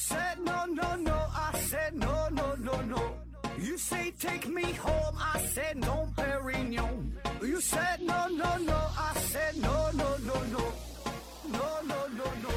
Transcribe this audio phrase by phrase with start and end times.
[0.00, 1.12] said no, no, no.
[1.12, 3.02] I said no, no, no, no.
[3.58, 5.14] You say take me home.
[5.18, 7.12] I said no, Perignon.
[7.42, 8.78] You said no, no, no.
[8.96, 10.60] I said no, no, no, no.
[11.52, 12.50] No, no, no, no.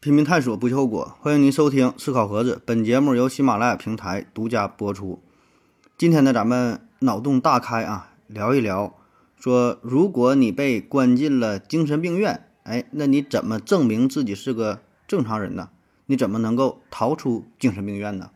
[0.00, 1.16] 拼命探索，不计后果。
[1.20, 5.22] 欢迎您收听《思考盒子》，本节目由喜马拉雅平台独家播出。
[5.98, 8.94] 今天呢，咱们脑洞大开啊，聊一聊，
[9.38, 15.70] 说如果你被关进了精神病院，哎，那你怎么证明自己是个正常人呢？
[16.06, 18.30] 你怎么能够逃出精神病院呢？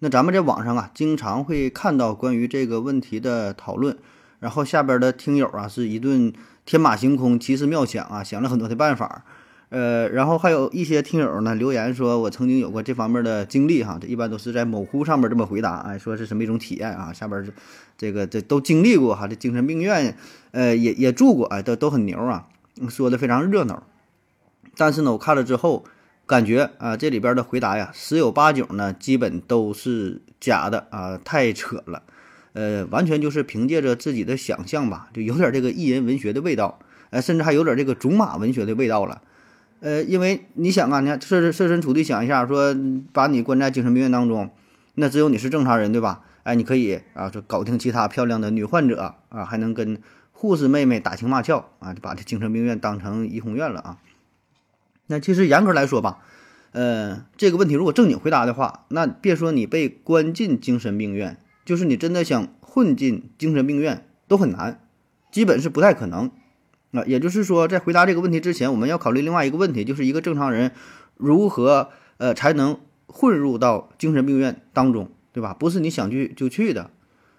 [0.00, 3.96] 那咱们在网上啊，经常会看到关于这个问题的讨论，
[4.38, 6.32] 然后下边的听友啊，是一顿
[6.66, 9.24] 天马行空、奇思妙想啊，想了很多的办法。
[9.74, 17.12] 呃，然后还有一些听友呢留言说，我曾经有过这方面的经历哈，这一般都是在某乎上面这么回答，哎，说是什么一种体验啊？
[17.12, 17.52] 下边是
[17.98, 20.16] 这个这都经历过哈，这精神病院，
[20.52, 22.46] 呃，也也住过，哎，都都很牛啊，
[22.88, 23.82] 说的非常热闹。
[24.76, 25.84] 但是呢，我看了之后，
[26.24, 32.04] 感觉啊，这里边的回答呀，十有八九呢，基本都是假的啊，太扯了，
[32.52, 36.78] 呃，完全就是凭借着自己的想象吧，就有点这个艺人文学的味道，
[37.10, 39.20] 呃，甚至还有点这个竹马文学的味道了。
[39.80, 42.74] 呃，因为你想啊，你看设设身处地想一下，说
[43.12, 44.50] 把你关在精神病院当中，
[44.94, 46.22] 那只有你是正常人，对吧？
[46.44, 50.00] 哎，你可以啊，就搞定其他漂亮的女患者啊，还能跟
[50.32, 53.98] 护士妹妹打情骂俏啊，就把这精神病院当成怡红院了啊。
[55.06, 56.18] 那其实严格来说吧，
[56.72, 64.80] 呃，这个问题如果正经回答的话，那别说你被关进精神病院，就是你真的想混进精神病院都很难，
[65.30, 66.30] 基本是不太可能。
[66.96, 70.70] 那也就是说，在回答这个问题之前，我们要考虑另外一个问题，就是一个正常人
[71.16, 71.88] 如何
[72.18, 72.78] 呃才能
[73.08, 75.52] 混入到精神病院当中，对吧？
[75.52, 76.92] 不是你想去就去的，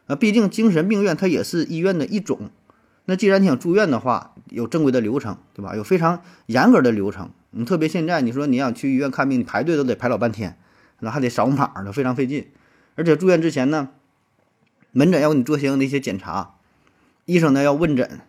[0.08, 2.50] 啊，毕竟精神病院它也是医院的一种。
[3.06, 5.74] 那既然你想住院的话，有正规的流程，对吧？
[5.78, 7.30] 有非常严格的流程。
[7.52, 10.58] 你特别现在你说你想去医院看病，你排队都得排老半天，
[11.00, 12.48] 那还得扫码呢，非常费劲。
[12.96, 13.92] 而且住院之前呢，
[14.92, 16.56] 门诊要给你做相应的一些检查，
[17.24, 18.20] 医生呢要问诊，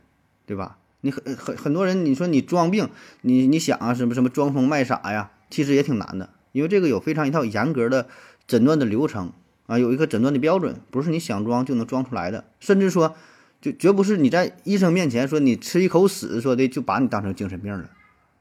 [0.46, 0.78] 对吧？
[1.02, 2.88] 你很很很多人，你说你装病，
[3.20, 8.08] 你你想啊，什么什么装疯卖傻呀，其实也挺难的，因为这个有非常一套严格的
[8.48, 9.32] 诊断的流程
[9.66, 13.14] 啊，有一个诊断的标准，不是你想装就能装出来的，甚至说，
[13.60, 17.90] 就绝不是你在医生面前说你吃一口屎说的就把你当成精神病了，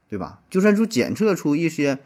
[0.10, 0.40] 对吧？
[0.50, 2.00] 就算说检测出一些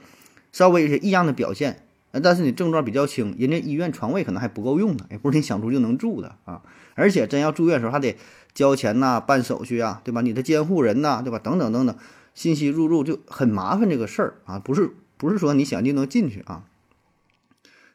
[0.52, 1.84] 稍微一些异样的表现，
[2.24, 6.62] 但是你症状比较轻，人家医院床位可能还不够用呢，也不是你想住就能住的啊，
[6.96, 8.18] 而且真要住院的时候还得。
[8.54, 10.22] 交钱呐，办手续啊，对吧？
[10.22, 11.40] 你的监护人呐，对吧？
[11.40, 11.96] 等等等等，
[12.34, 16.66] 信息入入就很麻烦这个事儿啊，不是不是说你想就能进去啊。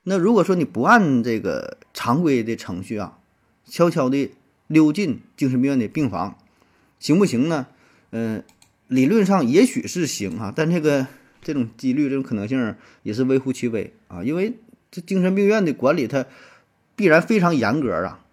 [0.05, 3.19] 那如果说你不按这个常规的程序啊，
[3.65, 4.31] 悄悄的
[4.67, 6.37] 溜进精神病院的病房，
[6.99, 7.67] 行不行呢？
[8.11, 8.43] 嗯，
[8.87, 11.07] 理论上也许是行啊，但这个
[11.43, 14.59] 这种几率、这种可能性也是微乎其微啊，因为
[14.91, 16.27] 这精神病院的管理它
[16.95, 18.24] 必然非常严格啊。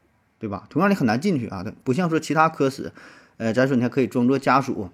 [0.41, 0.65] 对吧？
[0.71, 2.91] 同样你很难进去啊，它不像说其他科室，
[3.37, 4.89] 呃，咱说你还可以装作家属，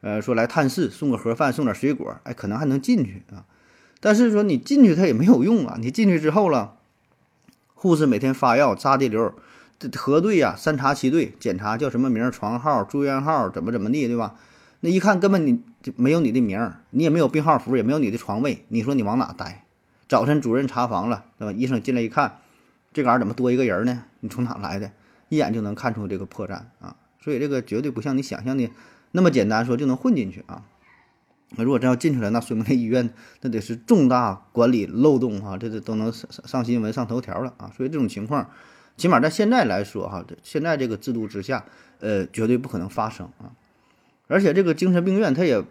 [0.00, 3.46] 呃，说来探视，送个盒饭，送点水果，哎，可能还能进去啊。
[4.00, 6.74] 但是说你进去它也没有用啊，你进去之后了，
[7.74, 9.32] 护士每天发药扎滴流，
[9.94, 14.34] 核对呀，三查七对，检查叫什么名、床号、住院号，怎么怎么地，对吧？
[14.80, 19.64] 那一看根本你就没有你的名，你也没有病号服，也没有你的床位，你说你往哪待？
[20.08, 21.52] 早晨主任查房了，对吧？
[21.52, 22.38] 医生进来一看。
[22.92, 24.02] 这嘎儿怎么多一个人呢？
[24.20, 24.92] 你从哪来的？
[25.28, 26.96] 一眼就能看出这个破绽啊！
[27.20, 28.68] 所以这个绝对不像你想象的
[29.12, 30.64] 那么简单，说就能混进去啊！
[31.50, 33.10] 那如果真要进去了，那说明这医院
[33.42, 37.70] 那得是重大管理漏洞哈，这这都能上上新闻、上头条了啊！
[37.76, 38.50] 所以这种情况，
[38.96, 41.64] 起码在现在来说哈，现在这个制度之下，
[42.00, 43.54] 呃，绝对不可能发生啊！
[44.26, 45.62] 而且这个精神病院它也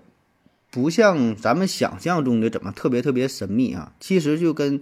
[0.71, 4.79] 不像咱们想象中的怎么特别特别神秘啊，其实就跟。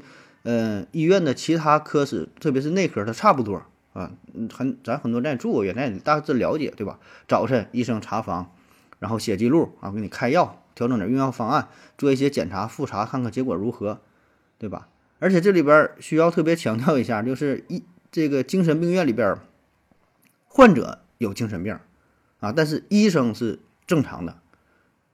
[0.50, 3.62] 嗯，医院的其他科室，特别是内科，它差不多
[3.92, 4.14] 啊。
[4.56, 7.00] 很，咱很多在住过院，咱也大致了解，对吧？
[7.28, 8.54] 早晨医生查房，
[9.00, 11.68] 然后写记录啊，给你开药，调整点用药方案，
[11.98, 14.00] 做一些检查复查，看看结果如何，
[14.58, 14.88] 对吧？
[15.20, 19.36] 而且这里边需要特别强调一下，就是一这个精神病院里边，
[20.48, 21.78] 患者有精神病
[22.40, 24.38] 啊，但是医生是正常的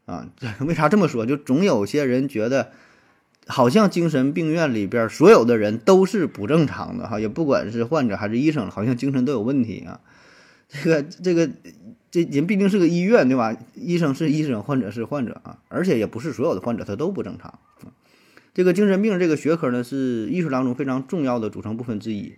[0.06, 0.28] 啊。
[0.60, 1.26] 为啥这么说？
[1.26, 2.72] 就总有些人觉得。
[3.48, 10.00] 好像精神病院里边所有的人都是不正常的哈，也不管是患者还是医生，好像精神都有问题啊。
[10.70, 11.50] 这个这个
[12.10, 13.56] 这人毕竟是个医院对吧？
[13.76, 17.60] 医生是医生，患者是患者啊，而且也不是所有的患者他都不正常。
[18.54, 22.34] 这个精神病这个学科呢，是医术当中非常重要的组成部分之一。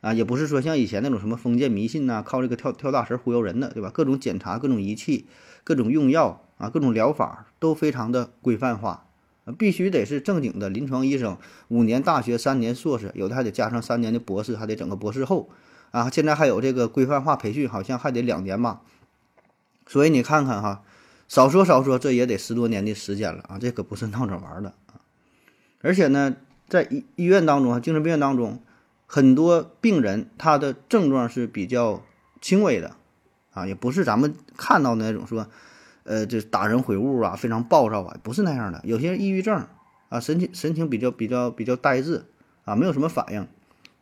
[0.00, 3.90] 啊，也不是说像以前那种什么封建迷信呐，靠这个跳跳大神忽悠人的，对吧？
[3.92, 5.26] 各种检查、各种仪器、
[5.62, 9.09] 各种用药啊、各种疗法都非常的规范化，
[9.52, 11.36] 必须得是正经的临床医生，
[11.68, 15.48] 五年大学、三年硕士，有的还得加上三年的博士，还得整个博士后
[15.90, 16.10] 啊。
[16.10, 18.82] 现在还有这个规范化培训，好像还得两年吧。
[19.86, 20.82] 所以你看看哈，
[21.28, 25.00] 少说少说，这也得十多年的时间了啊，这可不是闹着玩的啊。
[25.80, 26.36] 而且呢，
[26.68, 28.60] 在医医院当中啊，精神病院当中，
[29.06, 32.02] 很多病人他的症状是比较
[32.40, 32.94] 轻微的
[33.52, 35.48] 啊，也不是咱们看到的那种说，
[36.04, 38.80] 呃，就打人毁物啊，非常暴躁啊，不是那样的。
[38.84, 39.66] 有些抑郁症
[40.08, 42.24] 啊，神情神情比较比较比较呆滞
[42.64, 43.46] 啊，没有什么反应，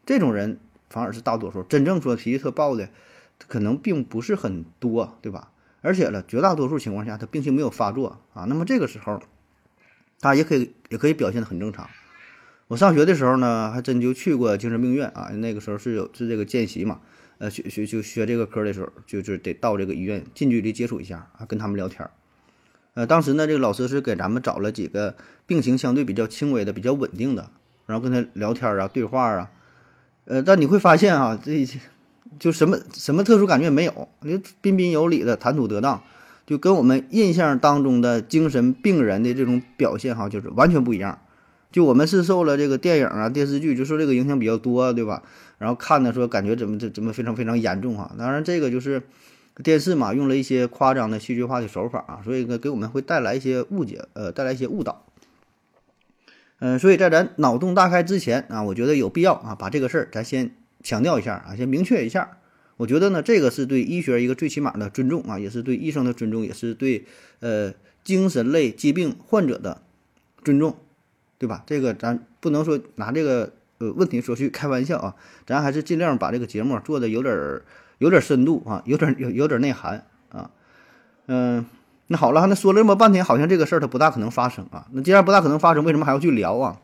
[0.06, 0.58] 这种人
[0.88, 1.62] 反而是大多数。
[1.62, 2.88] 真正说脾气特暴的，
[3.46, 5.50] 可能并不是很多，对吧？
[5.80, 8.44] 而且呢，绝大多数情况下，他病情没有发作啊。
[8.44, 9.20] 那么这个时候，
[10.20, 11.88] 他也可以也可以表现的很正常。
[12.66, 15.30] 我上学的时候呢，还真就去过精神病院啊。
[15.34, 17.00] 那个时候是有是这个见习嘛，
[17.38, 22.10] 呃，学学就学这个科的时候，就是得到这个医院近距离接触一下啊，跟他们聊天儿。
[22.94, 27.50] 呃，当时呢，这个老师是给咱们找了几个病情相对比较轻微的、比较稳定的，
[27.86, 29.50] 然后跟他聊天啊、对话啊。
[30.24, 31.66] 呃，但你会发现啊，这。
[32.38, 36.00] 就什么什么特殊感觉也没有，就彬彬有礼的谈吐得当，
[36.46, 41.18] 就跟我们印象当中的精神病人的这种表现哈，就是完全不一样。
[41.72, 45.22] 就我们是受了这个电影啊、电视剧就受这个影响比较多，对吧？
[45.58, 48.14] 然后看的说感觉怎么怎怎么非常非常严重哈。
[48.18, 49.02] 当然这个就是
[49.62, 55.04] 电视嘛，用了一些夸张的戏剧化的手法啊，所以呢给我们会带来一些误解，呃，带来一些误导。
[56.60, 60.52] 嗯，所以在咱脑洞大开之前啊，我觉得有必要啊，把这个事儿咱先。
[60.80, 62.38] 强调一下啊，先明确一下，
[62.76, 67.04] 我觉得呢，这个是对医学一个最起码的尊重啊，也是对医生的尊重，也是对
[67.40, 69.82] 呃精神类疾病患者的
[70.44, 70.76] 尊重，
[71.36, 71.64] 对吧？
[71.66, 75.14] 这个咱不能说拿这个呃问题说去开玩笑啊，
[75.46, 77.64] 咱还是尽量把这个节目做的有点儿
[77.98, 80.50] 有点深度啊，有点有有点内涵啊。
[81.26, 81.66] 嗯，
[82.06, 84.86] 那好了，那说了这么半天，好像这个事儿它不大可能发生啊。
[84.92, 86.80] 那既然不大可能发生，为什么还要去聊啊？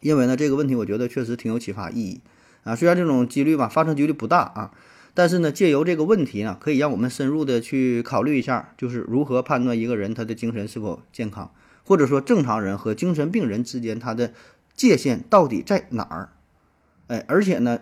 [0.00, 2.20] 因为呢，这个问题我觉得确实挺有启发意义。
[2.64, 4.70] 啊，虽然这种几率吧，发生几率不大啊，
[5.14, 11.50] 但是呢，借由这个问题呢，可以让我们深入的去考虑一下，就是如何判断一个人他的精神是否健康，
[11.84, 14.32] 或者说正常人和精神病人之间他的
[14.86, 16.28] 界限到底在哪儿？
[17.08, 17.80] 哎，而且呢，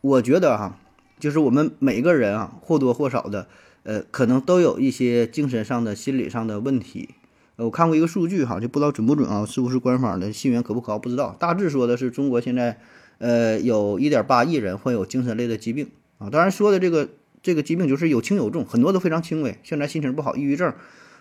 [0.00, 0.78] 我觉得哈，
[1.18, 3.46] 就是我们每个人啊，或多或少的，
[3.82, 7.10] 呃，可能都有一些精神上的、心理上的问题。
[7.56, 12.78] 我看过一个数据哈，就不知道准不准啊，是不是官方的信源可不可靠不知道，大致说的是中国现在。
[13.18, 17.08] 呃，有一点八亿人患有精神类的疾病啊，当然说的这个
[17.40, 20.74] 这个疾病就是有轻有重，很多都非常轻微，现在心情不好，抑郁症，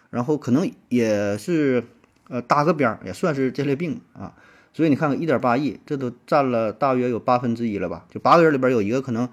[0.10, 1.84] 然后可能也是
[2.28, 4.34] 呃搭个边儿，也算是这类病啊。
[4.74, 8.06] 所以你看看一点八亿，这都占了大约有八分之一了吧？
[8.10, 9.28] 就八个人里边有一个可能，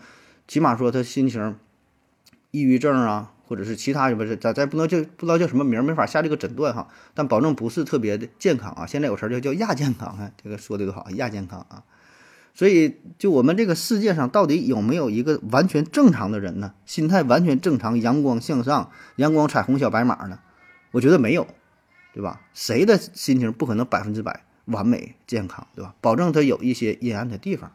[0.47, 1.57] 起码说他心情
[2.51, 8.87] 抑郁症啊，或者是其他不是咱咱不能叫不知道叫什么名，没法下这个诊断哈，但保证不是特别的健康啊。
[8.87, 11.85] 现在有词儿叫叫亚健康，啊，这个说的多好，亚健康啊。
[12.55, 16.75] 所以，就我们这个世界上到底有没有一个完全正常的人呢？
[16.87, 20.41] 心态完全正常、阳光向上、阳光彩虹小白马呢？
[20.91, 21.47] 我觉得没有，
[22.13, 22.41] 对吧？
[22.55, 25.95] 谁的心情不可能百分之百完美健康，对吧？
[26.01, 27.73] 保证他有一些阴暗的地方。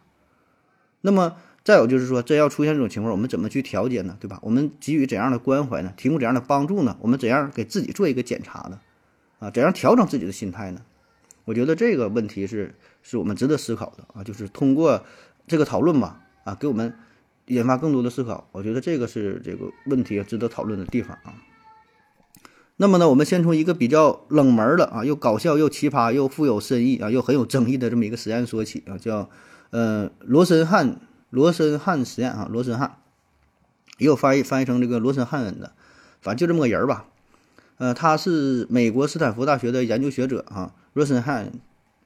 [1.01, 4.17] 那么，再有就是说，真要出现这种情况，我们怎么去调节呢？
[4.19, 4.39] 对吧？
[4.41, 5.93] 我们给予怎样的关怀呢？
[5.97, 6.97] 提供怎样的帮助呢？
[7.01, 8.79] 我们怎样给自己做一个检查呢？
[9.39, 10.81] 啊，怎样调整自己的心态呢？
[11.45, 12.73] 我觉得这个问题是。
[13.05, 15.03] 是我们值得思考的啊，就是通过
[15.45, 16.95] 这个讨论吧，啊，给我们
[17.47, 18.47] 引发更多的思考。
[18.53, 21.35] 我觉得这个是这个问题值得讨论的地方啊。
[22.83, 29.29] 那么呢，我们先从一个比较冷门的啊，又搞笑又奇葩又富有深意啊，又很有争议的这么一个实验说起啊，叫
[29.69, 30.99] 呃罗森汉
[31.29, 32.97] 罗森汉实验啊，罗森汉
[33.99, 35.71] 也有翻译翻译成这个罗森汉恩的，
[36.21, 37.05] 反正就这么个人儿吧。
[37.77, 41.53] 呃，他是美国斯坦福大学的研究学者啊，罗森汉。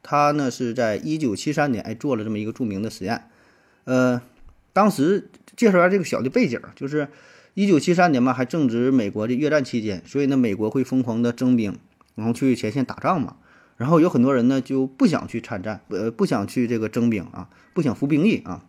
[0.04, 3.30] 他呢是在一九七三年哎做了这么一个著名的实验，
[3.86, 4.22] 呃，
[4.74, 7.08] 当时介绍一下这个小的背景，就是
[7.58, 11.76] 一九七三年嘛，还正值美国的越战期间，所以呢，美国会疯狂的征兵，
[12.14, 13.38] 然后去前线打仗嘛，
[13.78, 18.64] 然后有很多人呢就不想去参战，呃，不想去这个征兵啊，不想服兵役啊，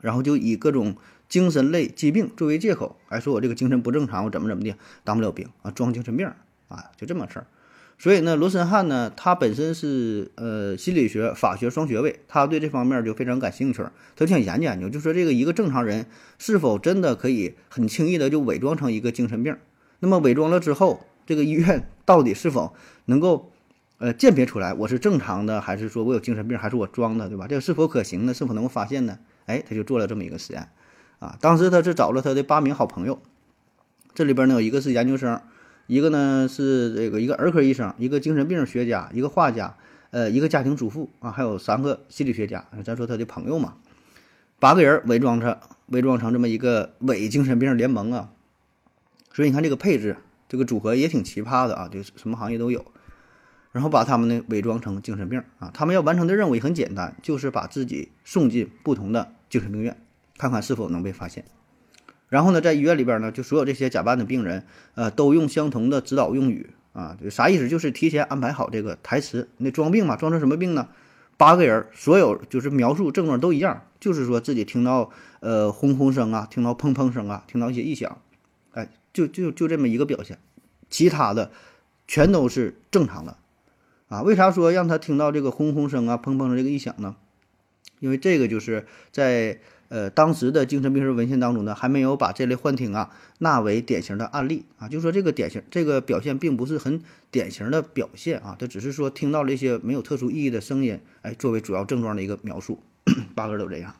[0.00, 0.96] 然后就以各种
[1.28, 6.26] 精神类疾病作为借口，还说我这个精神不正常，我怎么怎么的当不了兵啊，装精神病
[6.66, 7.46] 啊，就这么事儿。
[8.02, 13.80] 所以呢，罗森汉呢，他本身是呃心理学、法学双学位，他对这方面就非常感兴趣，
[14.16, 16.06] 他就想研究研究，就说这个一个正常人
[16.36, 19.56] 是否真的可以很轻易的就伪装成一个精神病？
[20.00, 23.52] 那么伪装了之后，这个医院 到底是否能够
[23.98, 27.46] 呃鉴别出来我是正常的，还是说我有精神病，还是我装的，对吧？
[27.46, 28.34] 这个是否可行呢？
[28.34, 29.16] 是否能够发现呢？
[29.46, 30.68] 哎，他就做了这么一个实验，
[31.20, 33.22] 啊，当时他是找了他的八名好朋友，
[34.12, 35.40] 这里边呢有一个是研究生，
[35.86, 39.76] 一个呢是这个一个儿科医生，一个精神病学家，一个画家，
[40.10, 43.74] 呃，一个家庭主妇啊，还有三个心理学家，咱说他的朋友嘛，
[44.58, 48.30] 八个人伪装成伪装成这么一个伪精神病联盟啊，
[49.32, 50.16] 所以你看这个配置，
[50.48, 52.84] 这个组合也挺奇葩的啊，就是什么行业都有。
[53.72, 59.96] 然后把他们呢伪装成精神病啊，他们要完成的任务也很简单，就是把自己送进不同的精神病院，
[60.36, 61.44] 看看是否能被发现。
[62.32, 67.68] 然后呢，在医院里边呢，就所有这些假扮的病人，呃，都用相同的指导用语啊，啥意思？
[67.68, 70.88] 就是提前安排好这个台词，那装病嘛，装成什么病呢？
[71.36, 75.10] 八个人，所有就是描述症状都一样，就是说自己听到
[75.40, 78.16] 呃轰轰声啊，听到砰砰声啊，听到一些异响，
[78.70, 80.38] 哎，就就就这么一个表现，
[80.88, 81.50] 其他的
[82.08, 83.36] 全都是正常的。
[84.08, 87.14] 啊，为啥说让他听到这个轰轰声啊、砰砰的这个异响呢？
[88.00, 89.60] 因为这个就是在
[89.92, 94.88] 呃当时的精神病学文献当中呢，还没有把这类幻听啊纳为典型的案例啊。
[94.88, 102.82] 就说这个典型这个表现并不是很典型的表现啊，他只是说听到了一些没有特殊意义的声音，哎，作为主要症状的一个描述。
[103.34, 103.94] 八个都这样。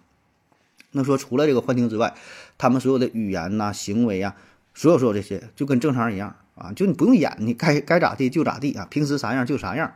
[0.93, 2.15] 那说除了这个幻听之外，
[2.57, 4.35] 他们所有的语言呐、行为啊，
[4.73, 9.93] 所有所有这些就跟正常人一样啊，就你不用演，你该该咋地就咋地啊，平时啥样就啥样。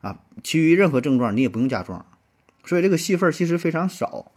[0.00, 2.06] 啊，其余任何症状你也不用加装，
[2.64, 4.30] 所以这个戏份其实非常少。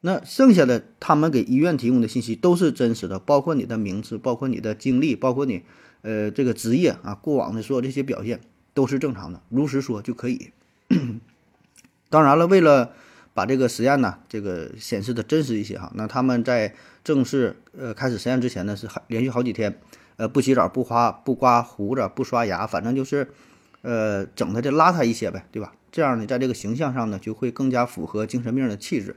[0.00, 5.62] 那剩下的他们给医院提供的信息都是真实的，包括你的名字，包括你的经历，包括你
[6.02, 8.40] 呃这个职业啊，过往的所有这些表现
[8.74, 10.50] 都是正常的，如实说就可以。
[12.10, 12.92] 当然了，为了
[13.34, 19.80] 把这个实验呢，这个显示的真实一些哈，那他们在正式呃开始实验之前呢，是还连续好几天，
[20.16, 23.28] 呃不洗澡、不花、不刮胡子、不刷牙，反正就是。
[23.82, 25.72] 呃，整的这邋遢一些呗，对吧？
[25.92, 29.14] 这样呢，在这个形象上呢，就会更加符合精神病的气质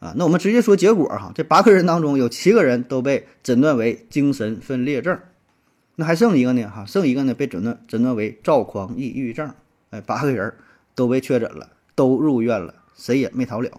[0.00, 0.12] 啊。
[0.16, 5.16] 那我们直接说结果哈，这八个人当中有七个人都被诊断为精神分裂症，
[5.94, 9.54] 那还剩一个呢哈，剩一个呢被诊断诊断为躁狂抑郁症。
[9.90, 10.54] 哎，八个人
[10.94, 13.70] 都被确诊了，都入院了，谁也没逃了。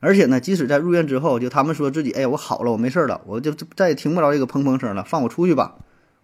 [0.00, 5.76] 而且呢，即使在入院之后，就他们说自己，哎，我好了，我没事了，我就再也听不着这个砰砰声了，放我出去吧，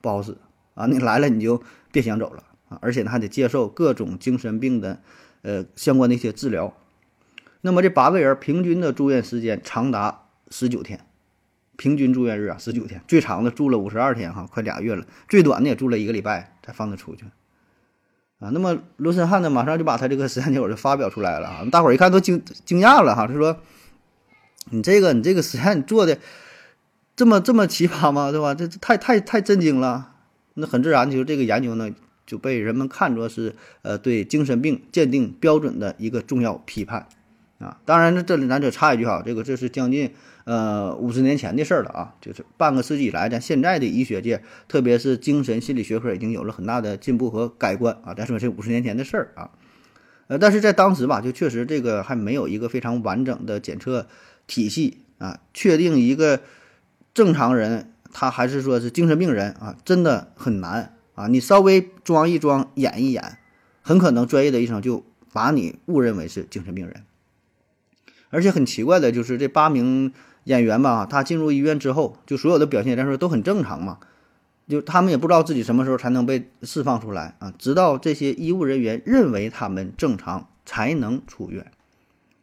[0.02, 0.36] 不好使
[0.74, 0.86] 啊！
[0.86, 2.42] 你来了你就别想走了。
[2.68, 5.00] 啊，而且呢还得接受各种精神病的，
[5.42, 6.74] 呃相关的一些治疗。
[7.62, 11.00] 那么这八个人平均的住院时间长达十九天，
[11.76, 15.04] 平均住院日啊十九天，最长的住了五十二天哈，快俩月了。
[15.28, 17.24] 最短的也住了一个礼拜才放他出去。
[18.38, 23.60] 啊，那么罗森汉呢马上就把他这个实验结果就发表出来了啊，大伙儿一看都惊惊讶了哈，他说
[24.70, 26.18] ：“你这个你这个实验做的
[27.14, 28.30] 这么这么奇葩吗？
[28.30, 28.54] 对吧？
[28.54, 30.14] 这太太太震惊了。
[30.54, 31.90] 那很自然，就是这个研究呢。”
[32.26, 37.08] 就被人们看作是呃对精神病鉴定标准的一个重要批判
[37.60, 37.78] 啊！
[37.84, 40.12] 当然，这里咱就插一句哈，这个这是将近
[40.44, 48.14] 呃五十年前的事儿了啊，就是半个世纪以来，咱现在的医学界，特别是精神心理学科已经有了很大的进步和改观啊。
[48.14, 49.50] 咱说这五十年前的事儿啊，
[50.28, 54.08] 呃，但是在当时吧，就确实这个还没有一个非常完整的检测
[54.46, 56.40] 体系啊，确定一个
[57.14, 60.96] 正常人他还是说是精神病人啊，真的很难。
[61.14, 63.36] 啊，你稍微装一装、演一演，
[63.82, 67.04] 很可能专业的医生就把你误认为是精神病人。
[68.30, 70.12] 而且很奇怪的就是，这八名
[70.44, 73.98] 演员吧，他进入医院之后，就所有的表现来说都很正常嘛，
[74.66, 81.70] 就他们也不知道自己什么时候才能被释放出来啊，直到这些医务人员认为他们正常才能出院。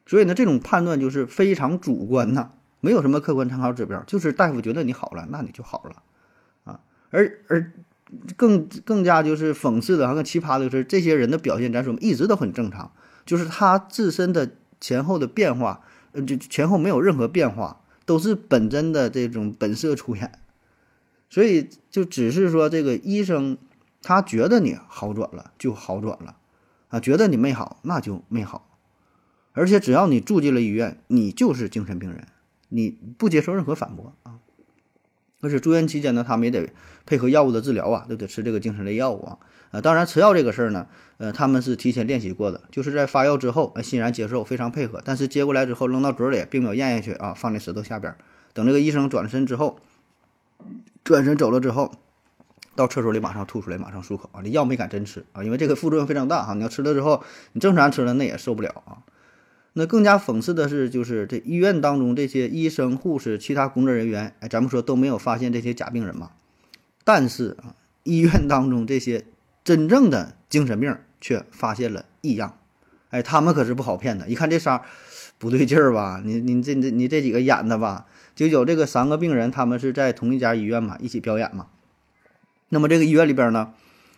[0.05, 6.03] 所以呢，这种判断就是非常主观呐，没有什么客观参考指标，就是大夫觉得你好了，那你就好了
[6.63, 6.79] 啊，
[7.09, 7.71] 而而。
[8.37, 12.89] 更更加就是讽刺的，还更奇葩的就是，这些人的表现，咱说一直都很正常，
[13.25, 14.49] 就是他自身的
[14.79, 20.39] 前后的变化，呃，就前后没有任何变化，都是本真的这种本色出演，
[21.29, 23.57] 所以就只是说这个医生
[24.01, 26.37] 他觉得你好转了就好转了，
[26.89, 28.77] 啊，觉得你没好那就没好，
[29.53, 32.27] 而且只要你住进了医院，你就是精神病人，
[32.69, 34.36] 你不接受任何反驳啊。
[35.41, 36.69] 而且住院期间呢，他们也得
[37.05, 39.37] 配合药物的治疗啊，都得吃这个精神类药物啊。
[39.71, 45.01] 呃，当然吃药这个事儿呢，呃，他们是提前练习过的，就是在发药之后，欣然接受，非常配合。
[45.03, 48.15] 但是接过来之后扔到嘴里，并没有咽下去啊，放在舌头下边。
[48.53, 49.79] 等这个医生转身之后，
[51.03, 51.91] 转身走了之后，
[52.75, 54.41] 到厕所里马上吐出来，马上漱口啊。
[54.41, 56.53] 这药没敢真吃啊，因为这个副作用非常大哈。
[56.53, 59.03] 你要吃了之后，你正常吃了那也受不了啊。
[59.79, 66.31] 那更加讽刺的是，就是这医院当中这些医生、护士、其他工作人员，哎，咱们说都没有发现这些假病人嘛？
[67.03, 69.25] 但是啊，医院当中这些
[69.63, 72.57] 真正的精神病却发现了异样，
[73.11, 74.81] 哎，他们可是不好骗的，一看这仨
[75.37, 76.23] 不对劲儿吧？
[76.25, 78.07] 你你这这你这几个演的吧？
[78.35, 81.67] 就有这个三个病人，他们是在同一家医院嘛，一起表演嘛。
[82.69, 83.73] 那么这个医院里边呢，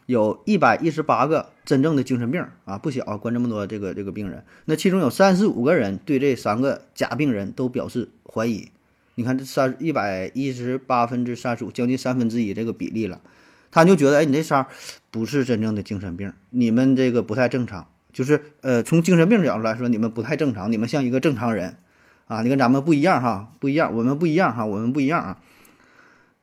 [0.06, 4.44] 有一百一十八个真正的精神病啊，不小，关这么多这个这个病人。
[4.66, 8.70] 那其中有三十五个人对这三个假病人都表示怀疑。
[9.14, 13.22] 你看这三一百一十八分之三十五，将近三分之一这个比例了，
[13.70, 14.68] 他就觉得，哎，你这仨
[15.12, 21.76] 不是真正的精神病，你们这个不太正常，就是呃，从精神病角度来说，你们不太正常，你们像一个正常人
[22.26, 25.38] 啊，你跟咱们不一样哈，不一样，我们不一样哈，我们不一样啊，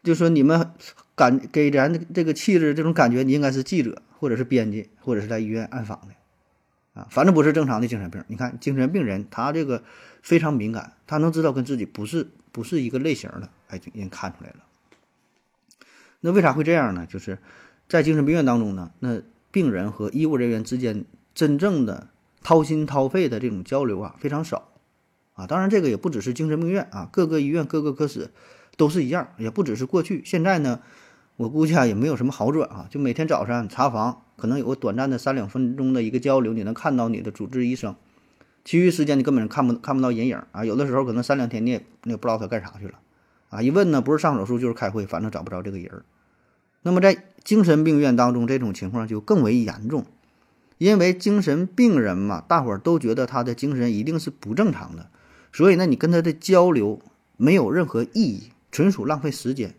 [0.07, 0.71] 就说你们
[1.15, 8.25] 感给咱这个气质这种感觉，你应该是记者或者是编辑或者是在医院暗访的啊，反正不是正常的精神病。
[8.29, 9.83] 你看精神病人他这个
[10.23, 12.29] 非常敏感，他能知道跟自己不是。
[12.53, 14.57] 不是一个类型的，哎，已经看出来了。
[16.21, 17.07] 那为啥会这样呢？
[17.07, 17.39] 就是
[17.87, 19.21] 在精神病院当中呢，那
[19.51, 22.09] 病人和医务人员之间真正的
[22.43, 24.73] 掏心掏肺的这种交流啊，非常少
[25.35, 25.47] 啊。
[25.47, 28.31] 当然，这个也不只是精神病院啊，各个医院、各个科室
[28.76, 30.80] 都是一样，也不只是过去，现在呢，
[31.37, 32.87] 我估计啊，也没有什么好转啊。
[32.90, 37.95] 就每天早上查房，可能有个短暂的三两分钟的一个交流，你能看到你的主治医生。
[38.64, 40.64] 其余时间你根本看不看不到人影啊！
[40.64, 42.95] 有的时候可能三两天你也你也不知道他干啥去了，
[43.49, 43.62] 啊！
[43.62, 46.02] 一问呢，不是上手术就是开会，反正找不着这个人。
[46.83, 50.04] 那么在精神病院当中，这种情况就更为严重，
[50.78, 55.09] 因为精神病人嘛，大伙儿都觉得他的精神一定是不正常的，
[55.52, 57.00] 所以呢，你跟他的交流
[57.37, 59.75] 没有任何意义，纯属浪费时间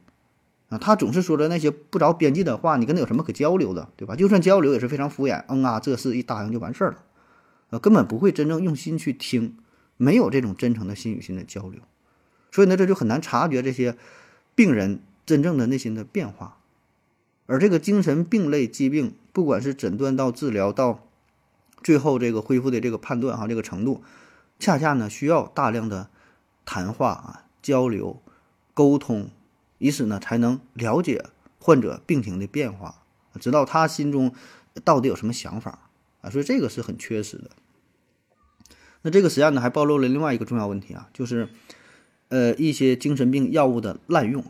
[0.70, 0.80] 啊！
[0.80, 4.16] 他总是说着那些不着边际的话，你跟他有什么可交流的，对吧？
[4.16, 7.04] 就算交流也是非常敷衍，嗯啊，这事一答应就完事儿了。
[7.70, 9.56] 呃，根本不会真正用心去听，
[9.98, 11.80] 没有这种真诚的心与心的交流，
[12.52, 13.96] 所以呢，这就很难察觉这些
[14.56, 16.58] 病人真正的内心的变化。
[17.46, 21.08] 而这个精神病类疾病，不管是诊断到治疗到
[21.84, 24.02] 最后这个恢复的这个判断哈，这个程度，
[24.58, 26.10] 恰恰呢需要大量的
[26.66, 28.20] 谈话啊、交流、
[28.78, 29.32] 沟通，
[29.80, 31.26] 以此呢才能了解
[31.58, 33.02] 患者病情的变化，
[33.40, 34.32] 知道他心中
[34.84, 35.90] 到底有什么想法。
[36.22, 37.50] 啊，所以这个是很缺失的。
[39.02, 41.50] 那这个实验呢，还暴露了另外一个重要问题啊，就是，
[42.30, 44.44] 呃，一些精神病药物的滥用。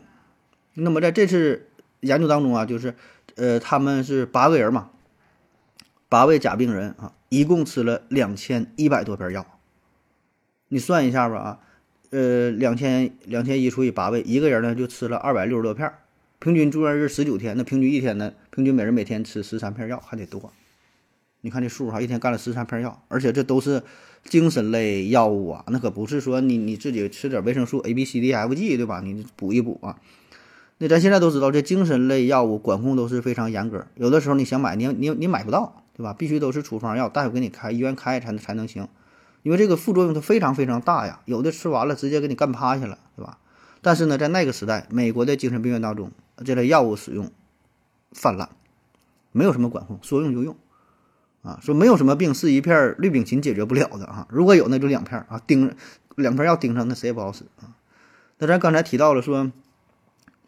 [0.74, 1.68] 那么在这次
[2.00, 2.94] 研究当中啊，就是，
[3.36, 4.90] 呃，他们是八个人嘛，
[6.08, 9.46] 八位假病人啊，一共吃了两千一百多片药。
[10.68, 11.60] 你算一下吧啊，
[12.10, 15.92] 呃，两千两千一除以八位，一个人呢就吃了二百六十多片，
[16.38, 20.52] 平均住院日十九天，那平均一天呢，平均每人每天吃十三片药，还得多。
[21.42, 23.82] 你看这数哈，一天干了十三片药，而且这都是
[24.24, 29.00] 精神类药物啊，那可不是说你你自己吃点维生素 A、B、C、D、F、G 对吧？
[29.04, 29.98] 你补一补啊。
[30.78, 36.12] 那咱现在都知道，这精神类药物管控都是非常严格，有的时候你想买，你你你买不到，对吧？
[36.12, 38.88] 必须都是处方药，大夫给你开，医院开才才能行，
[39.42, 43.38] 因为这个副作用它非常非常大呀，有的吃完了直接给你干趴下了，对吧？
[43.80, 46.10] 但是呢，在那个时代，美国的精神病院当中，
[46.44, 47.30] 这类药物使用
[48.12, 48.48] 泛滥，
[49.32, 50.56] 没有什么管控，说用就用。
[51.42, 55.72] 啊，说没有什么病是一片氯丙嗪解决不了的啊，如果有那就两片啊，盯
[56.16, 57.78] 两片药盯上那谁也不好使啊。
[58.38, 59.50] 那咱刚才提到了说，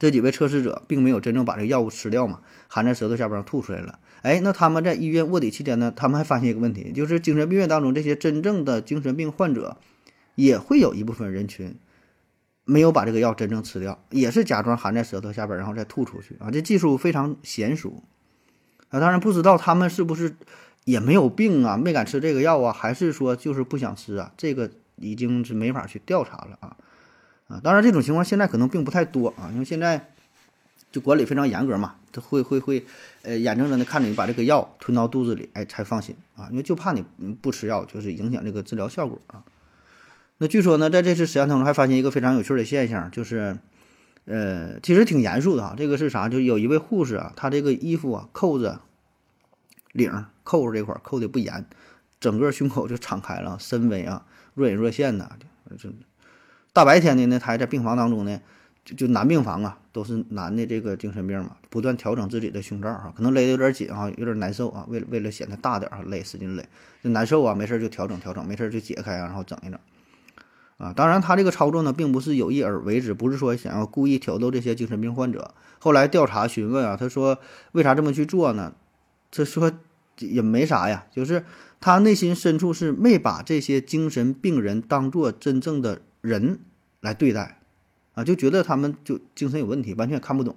[0.00, 3.98] 这几位测试者并没有真正把这个药物吃掉嘛，含在舌头下边吐出来了。
[4.22, 9.76] 哎，那他们在医院卧底期间呢，他们还发现一个问题，就是精神病院当中这些真正的精神病患者，
[10.36, 11.74] 也会有一部分人群
[12.64, 16.50] 没有把这个药真正吃掉，也是假装含在舌头下边然后再吐出去啊。
[16.50, 18.02] 这技术非常娴熟
[18.90, 20.36] 啊，当然不知道他们是不是。
[20.86, 24.32] 也没有病啊，没敢吃这个药啊，还是说就是不想吃啊？
[24.38, 26.74] 这个已经是没法去调查了啊
[27.48, 27.60] 啊！
[27.62, 30.08] 当然，这种情况现在可能并不太多啊，因为现在
[30.90, 32.84] 就管理非常严格嘛，他会会会
[33.22, 37.04] 呃眼睁睁的看着你把这个药吞到肚子里，哎，才放心啊，因为就怕你
[37.40, 39.44] 不吃药，就是影响这个治疗效果啊。
[40.38, 43.58] 那据说呢，在这次实验当中还发现一个非常有趣的现象，就是
[44.24, 45.74] 呃，其实挺严肃的啊。
[45.76, 46.28] 这个是啥？
[46.28, 48.78] 就有一位护士啊，她这个衣服啊扣子。
[49.92, 51.66] 领扣子这块扣的不严，
[52.20, 54.24] 整个胸口就敞开了，深 V 啊，
[54.54, 55.28] 若隐若现的，
[55.76, 55.90] 就
[56.72, 58.40] 大白天的呢，他还在病房当中呢，
[58.84, 66.64] 就就男病房啊，都是男的这个精神病嘛，不断调整自己的胸罩啊，可能勒的有点紧啊，有点难受啊，为了为了显得大点儿勒，使劲勒，
[67.02, 69.78] 就难受啊，没事就调整调整，没事就解开啊，然后整一整，
[70.78, 75.54] 啊，当然他这个操作呢，并不是有意而为之，不是说想要故意挑逗这些精神病患者。
[75.78, 77.38] 后来调查询问啊，他说
[77.72, 78.74] 为啥这么去做呢？
[79.30, 79.72] 这说
[80.18, 81.44] 也没啥呀，就是
[81.80, 86.58] 他内心深处是没把这些精神病人当做真正的人
[87.00, 87.59] 来对待，
[88.20, 90.54] 啊，就觉得他们就精神有问题，完全看不懂，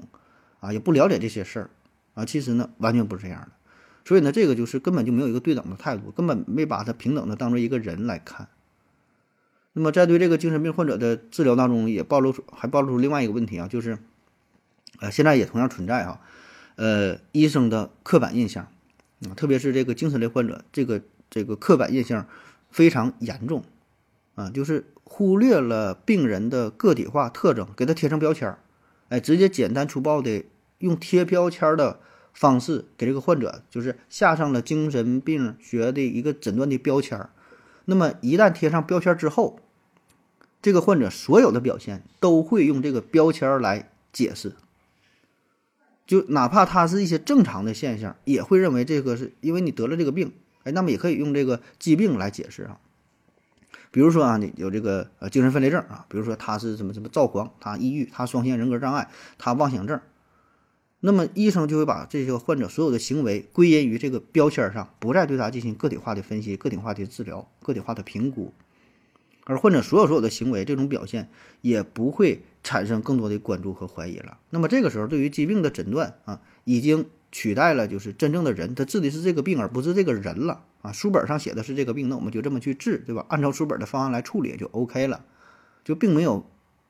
[0.59, 1.69] 啊，也不了解这些事儿，
[2.13, 3.49] 啊，其实呢，完全不是这样的。
[4.05, 8.49] 所以呢，这个就是根本就没有一个对等的态度，根本没把他平等的当做一个人来看。
[9.71, 13.97] 那么在对这个精神病患者的治疗当中，也暴露出还暴露出另外一个问题啊，就是，
[14.99, 16.19] 呃，现在也同样存在哈，
[16.75, 18.67] 呃，医生的刻板印象
[19.27, 22.27] 啊，特别是这个精神类患者，这个这个刻板印象
[22.69, 23.63] 非常严重
[24.35, 28.57] 啊，就是忽略了病人的个体化特征，给他贴上标签儿，
[29.09, 30.43] 哎，直接简单粗暴的
[30.79, 31.99] 用贴标签儿的
[32.33, 37.29] 方式给这个患者就是下上了精神病学的一个诊断的标签儿。
[37.85, 39.59] 那么一旦贴上标签之后，
[40.63, 44.53] 这个患者所有的表现都会用这个标签儿来解释，
[46.07, 52.79] 就哪怕他是一些正常的现象，也会认为这个是因为你得了这个病，哎，那么也可以用这个疾病来解释啊。
[53.93, 60.01] 比如说啊，你有这个呃精神分裂症啊，比如说他是什么什么躁狂，他抑郁，他双向人格障碍，他妄想症。
[60.99, 68.51] 那么医生就会把这些患者所有的行为归因于这个标签上，不再对他进行个体化的分析、个体化的治疗、个体化的评估，
[69.43, 71.29] 而患者所有所有的行为这种表现
[71.61, 74.39] 也不会产生更多的关注和怀疑了。
[74.49, 80.91] 那么这个时候，对于疾病的诊断啊，已经取代了就是真正的人，他治的是这个病，而不是这个人了啊。
[80.91, 83.25] 书本上写的是这个病，那我们就这么去治，对吧？
[83.29, 85.25] 按照书本的方案来处理就 OK 了，
[85.83, 86.45] 就并没有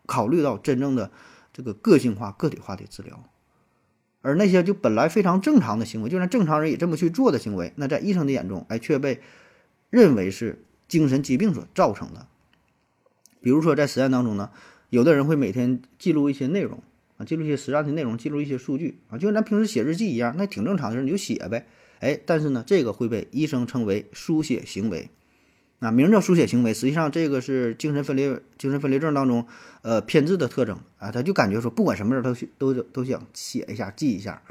[0.05, 1.09] 考虑到真正的
[1.53, 3.23] 这个个性化、个体化的治疗。
[4.21, 9.19] 而那些就本来非常正常的行为，就连正常人也这么去做的行为，那在医生的眼中，哎，却被
[9.89, 12.27] 认为是精神疾病所造成的。
[13.41, 14.51] 比如说，在实验当中呢，
[14.89, 16.81] 有的人会每天记录一些内容
[17.17, 21.67] 啊，记录一些实验的内容，记录一些数据啊，就跟咱平时写日记一样，那挺正常的事，你就写呗。
[22.03, 25.09] 哎，但是呢，这个会被医生称为书写行为。
[25.79, 29.45] 啊，名叫书写行为，实际上这个是精神分裂精神分裂症当中，
[29.81, 31.11] 呃，偏执的特征啊。
[31.11, 34.41] 他就感觉说，不管什么事儿都都都想写一下，记一下，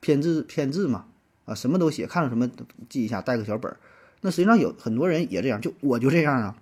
[0.00, 1.06] 偏执偏执嘛，
[1.44, 2.48] 啊，什么都写，看到什么
[2.88, 3.76] 记一下，带个小本儿。
[4.20, 6.56] 那实际上有很多人也这样，就我就这样啊，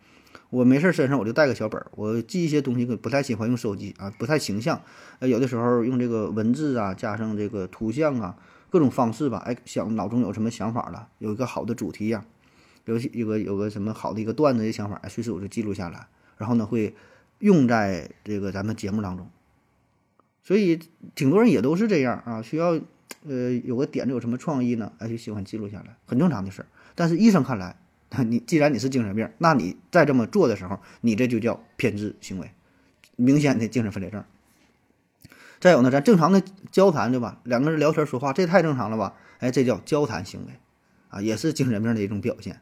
[0.49, 4.81] 我没事身上我就带个小本儿，我记一些东西，可不太喜欢用手机啊，不太形象，
[5.19, 8.37] 呃，有的时候用这个文字啊，加上这个图像啊，
[8.75, 12.25] 各种方式吧，哎，想脑中有什么想法了，有一个好的主题呀。
[12.87, 16.09] 有有个有个什么好的一个段子的想法，随时我就记录下来，
[16.39, 16.93] 然后呢会
[17.39, 19.31] 用在这个咱们节目当中。
[20.43, 20.81] 所以
[21.15, 22.77] 挺多人也都是这样啊，需要
[23.25, 26.67] 呃有个点子有什么创意呢，哎就喜欢记录下来，很正常的事儿。
[26.97, 27.77] 但是医生看来，
[28.27, 32.51] 你既然你是精神病，那你再这么做的时候，你这就叫偏执行为，
[33.15, 34.25] 明显的精神分裂症。
[35.65, 37.41] 再有呢，咱正常的交谈对吧？
[37.43, 39.15] 两个人聊天说话，这太正常了吧？
[39.39, 40.53] 哎，这叫交谈行为
[41.09, 42.61] 啊，也是精神病的一种表现。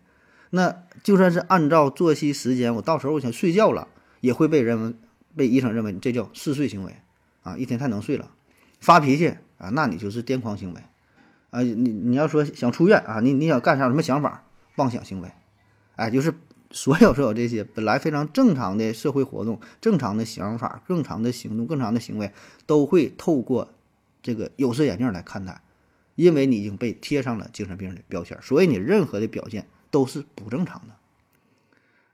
[0.51, 3.89] 那就算是按照作息时间，我到时候我想睡觉了，
[4.21, 4.95] 也会被认为
[5.35, 6.95] 被医生认为这叫嗜睡行为，
[7.43, 8.31] 啊，一天太能睡了，
[8.79, 10.81] 发脾气啊，那你就是癫狂行为，
[11.51, 14.45] 啊，你你要说想出院啊，你你想干啥什么想法，
[14.77, 15.33] 妄想行为，
[15.97, 16.33] 哎，就是
[16.73, 22.33] 所有所有这些本来非常正常的社会活动、正常的想法、正常的行动、正常的行为，
[22.67, 23.73] 都会透过
[24.23, 25.63] 这个有色眼镜来看待，
[26.17, 29.67] 因为你已经被贴上了精神病的标签，所以你任何的表现。
[29.93, 30.95] 都是不正常的，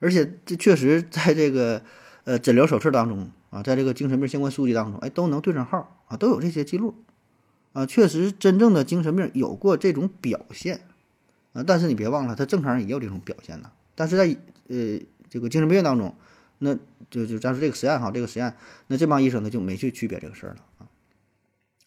[0.01, 1.81] 而且这确实在这个
[2.25, 6.93] 呃诊疗手册当中啊，在这个精神病相关书籍当中，哎，都能对上号啊，都有这些记录
[7.73, 10.81] 啊，确实真正的精神病有过这种表现
[11.53, 13.71] 啊，但是你别忘了，他正常人也有这种表现呢。
[13.99, 14.25] 但是在
[14.69, 16.15] 呃这个精神病院当中，
[16.59, 16.77] 那
[17.11, 18.55] 就就咱说这个实验哈，这个实验，
[18.87, 20.87] 那这帮医生呢就没去区别这个事儿了啊，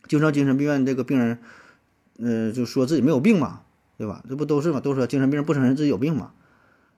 [0.07, 1.39] 就说精神病院这个病人，
[2.17, 3.61] 呃，就说自己没有病嘛。
[3.97, 4.25] 对吧？
[4.27, 4.79] 这不都是嘛？
[4.79, 6.33] 都说精神病不承认自己有病嘛？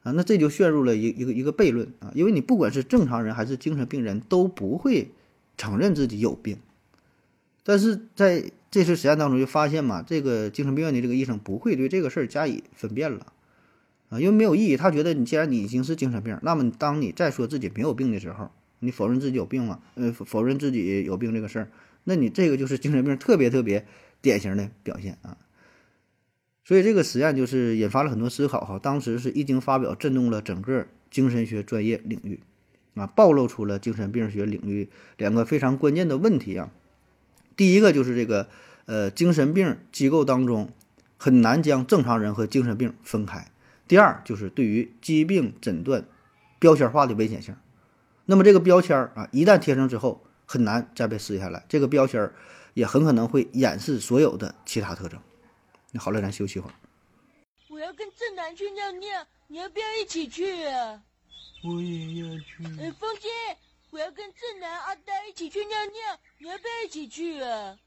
[0.03, 2.09] 啊，那这就陷入了一一个一个悖论啊！
[2.15, 5.11] 因为你不管是正常人还是精神病人，都不会
[5.57, 6.59] 承认自己有病。
[7.65, 13.32] 但是在这次实验当中就发现嘛，这个精神病院的这个医生不会对这个事儿加以分辨了
[14.13, 14.77] 啊，因为没有意义。
[14.77, 19.79] 他觉得你既然你已经是精神病，那么当你再说自己没有病的时候，你否认自己有病嘛？
[19.95, 21.71] 呃，否认自己有病这个事儿，
[22.03, 23.87] 那你这个就是精神病特别特别
[24.21, 25.37] 典型的表现啊！
[26.63, 32.39] 所以这个实验就是引发了很多思考哈，当时是一经发表，震动了整个精神学专业领域，
[32.93, 36.71] 啊，暴露出了精神病学领域两个非常关键的问题啊。
[37.55, 38.47] 第一个就是这个，
[38.85, 40.69] 呃，精神病机构当中
[41.17, 43.47] 很难将正常人和精神病分开。
[43.87, 46.05] 第二就是对于疾病诊断
[46.59, 47.55] 标签化的危险性。
[48.25, 52.31] 那么这个标签啊，一旦贴上之后，很难再被撕下来，这个标签
[52.73, 55.19] 也很可能会掩饰所有的其他特征。
[55.91, 56.73] 那好了，咱休息会儿。
[57.69, 61.01] 我要跟正南去尿尿，你要不要一起去啊？
[61.63, 62.63] 我也要去。
[62.79, 63.29] 哎，风姐，
[63.89, 67.77] 我要跟正南、阿呆一起去尿尿，你要不要一起去啊？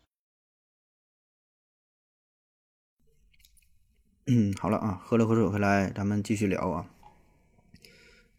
[4.29, 6.87] 嗯，好了啊，喝了口水回来，咱们继续聊啊。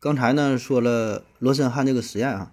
[0.02, 2.52] 刚才呢说了罗森汉这个实验啊，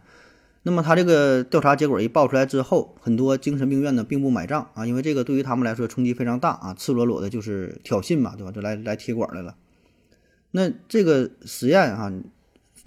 [0.62, 8.52] 那么他这个调查结果一报出来之后，很多精神病院呢并不买账啊，因为这个对于他们来说冲击非常大啊，赤裸裸的就是挑衅嘛，对吧？
[8.52, 9.56] 就来来贴管来了。
[10.52, 12.12] 那这个实验啊，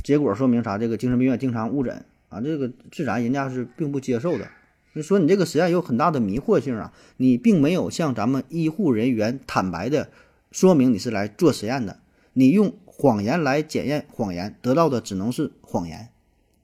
[0.01, 0.77] 结果说明啥？
[0.77, 4.47] 这个精神病院经常误诊啊，这个自然人家是并不接受的。
[4.95, 10.09] 就说你这个实验有很大的迷惑性啊，你并没有向咱们医护人员坦白的。
[10.51, 11.99] 说明你是来做实验的，
[12.33, 16.09] 你用谎言来检验谎言，得到的只能是谎言，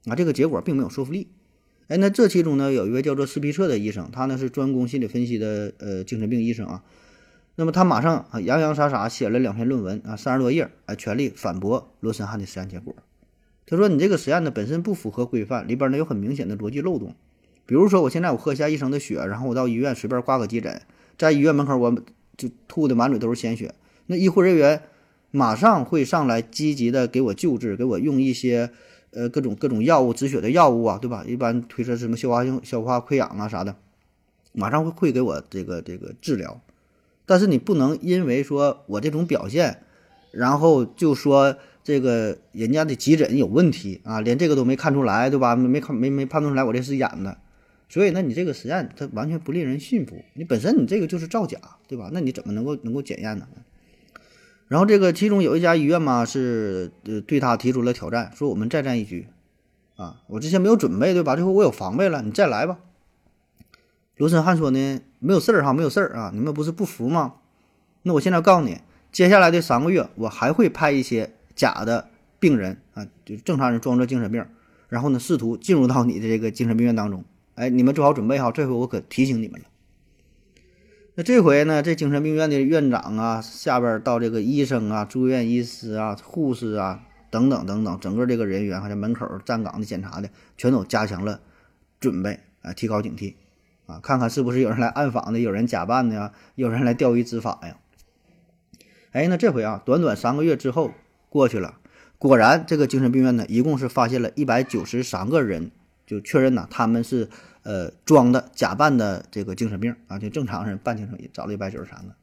[0.06, 1.28] 啊，这个结果并没有说服力。
[1.88, 6.84] 哎，那这其中呢，有一位叫做斯皮彻的医生，他呢是专攻心理分析的呃精神病医生啊。
[7.56, 12.96] 那么他马上啊洋洋洒洒写了两篇论文啊，三十多页，啊，全力反驳罗森汉的实验结果。
[13.66, 17.14] 他说你这个实验呢本身不符合规范，里边呢有很明显的逻辑漏洞。
[17.66, 20.82] 比如说我现在我喝下医生的血，然后我到医院随便挂个急诊，
[21.18, 21.96] 在医院门口我
[22.38, 23.74] 就吐的满嘴都是鲜血。
[24.08, 24.82] 那医护人员
[25.32, 28.70] 马上会上来积极的给我救治，给我用一些
[29.12, 31.24] 呃各种各种药物止血的药物啊，对吧？
[31.28, 33.76] 一般推测什么消化性消化溃疡啊啥的，
[34.52, 36.62] 马上会会给我这个这个治疗。
[37.26, 39.84] 但是你不能因为说我这种表现，
[40.32, 45.56] 然后就说这个人家的急诊有问题啊，连这个都没看出来，对吧？
[45.56, 47.38] 没没看没没判断出来我这是演的，
[47.94, 50.20] 所以那你这个实验它完全不令人信服。
[50.34, 52.10] 你本身你这个就是造假，对吧？
[52.12, 53.48] 那你怎么能够能够检验呢？
[54.68, 59.28] 然后这个其中有一家医院嘛，是呃对他提出了挑战，说我们再战一局，
[59.96, 61.36] 啊，我之前没有准备，对吧？
[61.36, 62.80] 这回我有防备了，你再来吧。
[64.18, 67.36] 罗森汉说呢，没有事儿哈，没有事儿啊，你们不是不服吗？
[68.02, 68.80] 那我现在告诉你，
[69.12, 74.44] 接下来的三个月，我还会派一些假的病人啊，就正常人装作精神病，
[74.90, 77.24] 然后呢，试图进入到你的这个精神病院当中。
[77.56, 79.68] 哎，你们做好准备哈，这回我可提醒你们了。
[81.16, 81.84] 那这回呢？
[81.84, 91.40] 这精神病院的院长啊，下边到这个医生啊、住院医师啊、护士啊等等等等，整个这个人员还在门口站岗的、检查的，全都加强了
[92.00, 93.36] 准备啊，提高警惕
[93.86, 97.78] 啊，看看是不是有人来暗访的，有人假扮的呀，有人来钓鱼执法呀。
[99.12, 100.90] 哎，那这回啊，短短三个月之后
[101.30, 101.78] 过去了，
[102.18, 105.70] 果然这个精神病院呢，一共是发现了一百九十三个人，
[106.14, 107.30] 就确认呢他们是。
[107.66, 112.14] 呃，装的假扮的这个精神病啊，就正常人扮精神病，找了一百九十三个。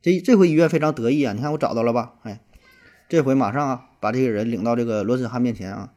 [0.00, 2.12] 这这回医院非常得意啊，你看我找到了吧？
[2.22, 2.40] 哎，
[3.08, 5.92] 这回马上啊，把这个人领到这个罗森汉面前啊。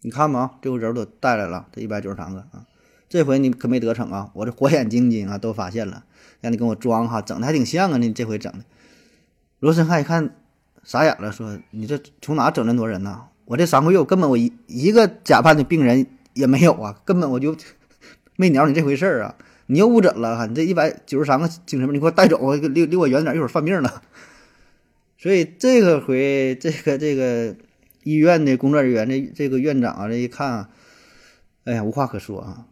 [0.00, 2.64] 你看嘛，这回人都带来了，这一百九十三个啊。
[3.10, 6.06] 这回你可没得逞啊，我这火眼金睛啊都发现了，
[6.40, 7.98] 让你跟我装哈，整的还挺像啊。
[7.98, 8.64] 你这回整的，
[9.58, 10.34] 罗森汉一看
[10.82, 13.26] 傻眼了，说：“你这从哪整那么多人呢？
[13.50, 17.56] 我这三个月根本我一一个假扮的病人。”也没有啊，根本我就
[18.36, 19.34] 没鸟你这回事儿啊！
[19.66, 24.00] 你又误诊了哈，你这一百九十三个精神病，你给我带走，离离我远点，一会儿犯病了。
[25.18, 27.56] 所以这个回，这个这个
[28.04, 30.68] 医院的工作人员，这这个院长啊，这一看，
[31.64, 32.64] 哎呀，无话可说啊，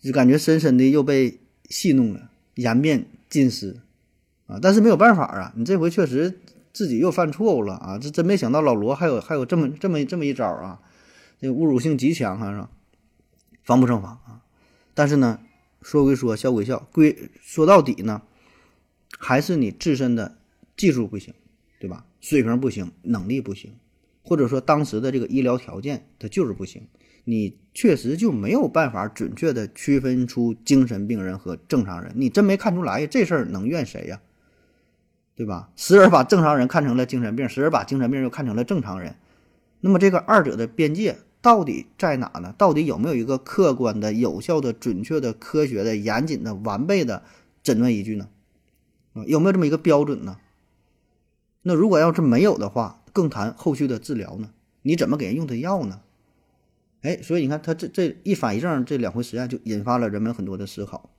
[0.00, 3.76] 就感觉深深的又被戏弄了，颜面尽失
[4.46, 4.58] 啊！
[4.60, 6.40] 但是没有办法啊，你这回确实
[6.72, 7.98] 自己又犯错误了啊！
[7.98, 10.80] 这真没想到老罗还有还有这么这么这么一招啊！
[11.40, 12.70] 这侮辱性极强啊，是吧？
[13.62, 14.42] 防不胜防啊！
[14.94, 15.40] 但是呢，
[15.82, 18.22] 说归说，笑归笑，归说到底呢，
[19.18, 20.38] 还是你自身的
[20.76, 21.34] 技术不行，
[21.78, 22.06] 对吧？
[22.20, 23.74] 水平不行，能力不行，
[24.22, 26.86] 或者说当时的这个医疗条件它就是不行，
[27.24, 32.12] 你确实就没有办法准确的区分出精神病人和正常人。
[32.16, 34.20] 你真没看出来，这事儿能怨谁呀？
[35.42, 35.70] 对吧？
[35.74, 39.16] 时而把正常人看成了精神病，时而把精神病又看成了正常人，
[39.80, 41.18] 那么这个二者的边界？
[41.40, 42.54] 到底在哪呢？
[42.56, 47.24] 到底有没有一个客观的、有效的、准确的、科学的、严谨的、完备的
[47.64, 48.28] 诊断依据呢？
[49.14, 50.36] 啊，有没有这么一个标准呢？
[51.62, 54.50] 那如果要是没有的话，更谈后续的治疗呢？
[54.82, 56.02] 你怎么给人用的药呢？
[57.00, 61.10] 哎，所以你看，他这这一反一正这两回实验就引发了人们很多的思考。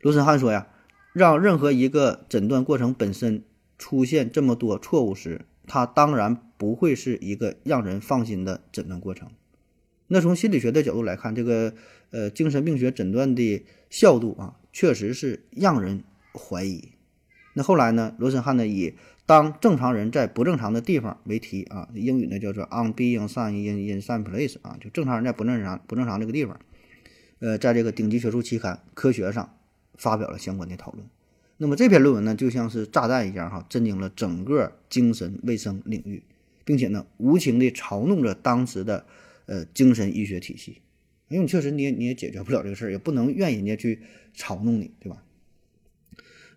[0.00, 0.68] 罗森汉说呀，
[1.14, 3.42] 让任何一个诊断过程本身
[3.78, 5.46] 出现这么多错误时。
[5.66, 9.30] 它当然不会是一个让人放心的诊断过程。
[10.08, 11.72] 那从心理学的角度来看，这个
[12.10, 16.90] 呃精神病学诊断的效度啊，确实是让人怀疑。
[17.54, 18.92] 那后来呢，罗森汉呢以
[19.24, 26.60] 当正常人在不正常的地方为题啊，英语呢叫做 on being some in in some place 啊，就正常人在不正常不正常这个地方，
[27.38, 29.56] 呃，在这个顶级学术期刊《科学》上
[29.96, 31.06] 发表了相关的讨论。
[31.56, 36.22] 那么这篇论文呢，就像是炸弹一样，哈，震惊了整个精神卫生领域，
[36.64, 39.06] 并且呢，无情地嘲弄着当时的
[39.46, 40.82] 呃精神医学体系。
[41.28, 44.02] 因为你确实你也你也解决不了这个事儿，也不能怨人家去
[44.36, 45.22] 嘲弄你，对吧？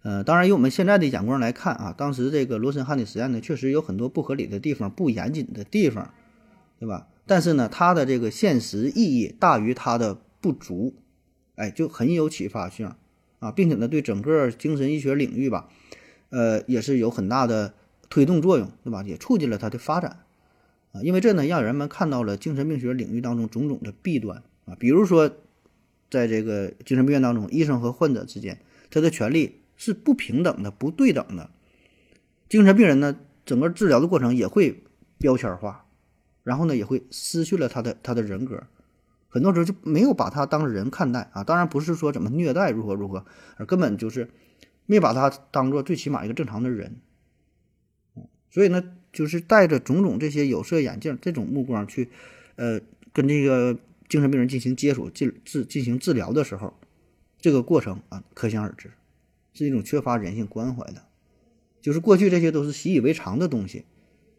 [0.03, 6.13] 呃，当然，以我们现在的眼光来看啊，当时这个罗森汉的实验呢，确实有很多不合理的地方、不严谨的地方，
[6.79, 7.07] 对吧？
[7.25, 10.95] 但是呢，它的这个现实意义大于它的不足，
[11.55, 12.93] 哎，就很有启发性
[13.39, 15.69] 啊，并且呢，对整个精神医学领域吧，
[16.29, 17.73] 呃，也是有很大的
[18.09, 19.03] 推动作用，对吧？
[19.03, 20.19] 也促进了它的发展
[20.93, 25.31] 啊，因为这呢，让人们看到了精神病学领域当中种种的弊端啊，比如说，
[26.09, 29.61] 在这个精神病院当中，医生和患者之间，他的权利。
[29.79, 31.51] 是不平等的、不对等的。
[32.49, 34.81] 精神病人呢，整个治疗的过程也会
[35.19, 35.85] 标签化，
[36.41, 38.63] 然后呢，也会失去了他的他的人格，
[39.27, 41.43] 很多时候就没有把他当人看待啊。
[41.43, 44.29] 当然不是说怎么虐待如何如何，而根本就是
[44.85, 47.01] 没把他当做最起码一个正常的人。
[48.49, 52.09] 所以呢，就是带着种种这些有色眼镜、这种目光去，
[52.55, 52.79] 呃，
[53.13, 53.77] 跟这个
[54.09, 56.73] 精神病人进行接触、进治进行治疗的时候，
[57.39, 58.91] 这个过程啊，可想而知。
[59.53, 61.07] 是一种缺乏人性关怀的，
[61.81, 63.85] 就是过去这些都是习以为常的东西，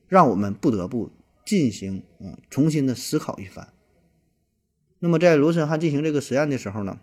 [0.06, 1.10] 让我们不得不
[1.44, 3.72] 进行嗯重新的思考一番。
[5.00, 6.98] 那么在罗森汉进行这个实验的时候呢，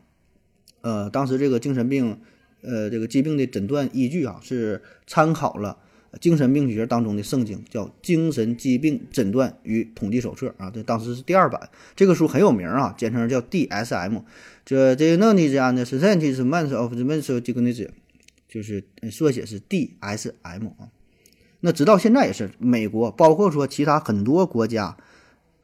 [0.82, 2.20] 呃，当时这个精神病
[2.62, 5.78] 呃这个疾病的诊断依据啊是参考了
[6.20, 14.24] 精神病学当中的圣经，叫《精神疾病诊断与统计手册》啊，这当时是第二版，这个书很有名啊，简称叫 DSM，
[14.66, 17.90] 这这那你这样的 Scientific Manual of the Mental Diseases。
[18.48, 20.88] 就是缩写是 DSM 啊，
[21.60, 24.96] 那直到现在也是美国，包括说其他很多国家，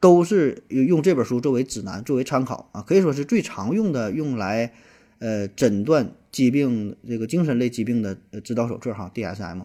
[0.02, 4.72] 都是用这本书作为指南、作为参考啊，可以说是最常用的用来
[5.20, 9.08] 呃诊断疾病这个精神类疾病的指导手册哈。
[9.14, 9.62] DSM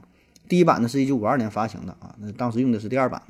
[0.48, 3.24] 第一版呢是一九五二年发行的啊，那当时用的是第二版。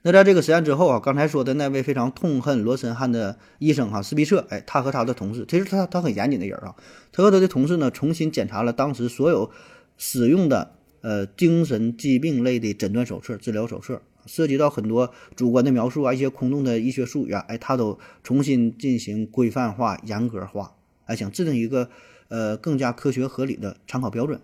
[0.00, 6.74] 那在这个实验之后啊，刚才说的那位非常痛恨罗森汉的医生哈，斯皮彻，哎，他和他的同事，其实他他很严谨的人啊，
[7.12, 9.50] 他和他的同事呢，重新检查了当时所有
[9.98, 20.74] 使用的呃精神疾病类的诊断手册、治疗手册，涉及到很多主观的描述啊，一些空洞的医学术语啊，哎，他都重新进行规范化、严格化，
[21.06, 21.90] 哎，想制定一个
[22.28, 24.40] 呃更加科学合理的参考标准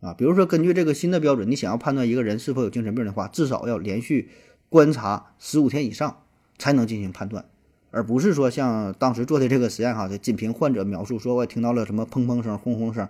[0.00, 4.28] 啊，比如说根据这个新的标准，你想要判断一个人是否有精神病的话，至少要连续。
[4.68, 6.22] 观察十五天以上
[6.56, 7.44] 才能进行判断，
[7.90, 13.06] 而不是说像当时做的这个实验哈，就仅凭患者描述说我听到了什么砰砰声、轰轰声，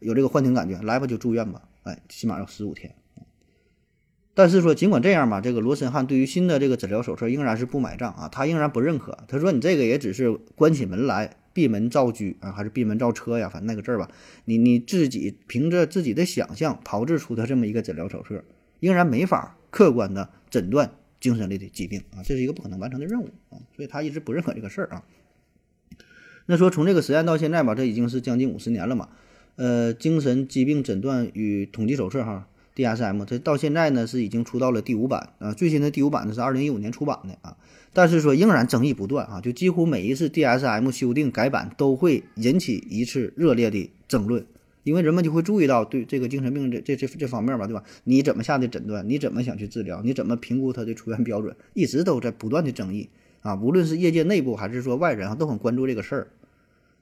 [0.00, 2.92] 有这个幻听感觉，来吧就住院吧，哎，起码要十五天。
[4.34, 9.16] 但是说尽管这样吧，这个罗森汉对于新的这个诊疗手册仍然是不买账啊，他仍然不认可。
[9.28, 13.48] 他说你这个也只是关起门来闭门造车啊，还是闭门造车呀？
[13.48, 14.10] 反正那个字儿吧，
[14.44, 18.42] 你你自己凭着自己的想象炮制出的这么一个诊疗手册，
[18.80, 20.90] 仍然没法客观的诊断。
[21.20, 25.02] 精神类的疾病啊，这是一个不可能完成的任务啊，所以他一直不认可这个事儿啊。
[26.44, 29.08] 那说从这个实验到现在吧，这已经是将近五十年了嘛。
[29.56, 37.56] 呃，精神疾病诊断与统计手册哈，DSM，这到现在呢是已经出到了第五版啊，最新的第五版呢是二零一五年出版的啊，
[37.92, 44.44] 但是说仍然争议不断啊，就几乎每一次 DSM 修订改版都会引起一次热烈的争论。
[44.82, 47.82] 因为人们就会注意到，对这个精神病这这这这方面吧，对吧？
[48.04, 49.08] 你怎么下的诊断？
[49.08, 50.02] 你怎么想去治疗？
[50.02, 51.56] 你怎么评估他的出院标准？
[51.72, 53.08] 一直都在不断的争议
[53.40, 53.54] 啊！
[53.54, 56.28] 无论是业界内部还是说外人啊，都很关注这个事儿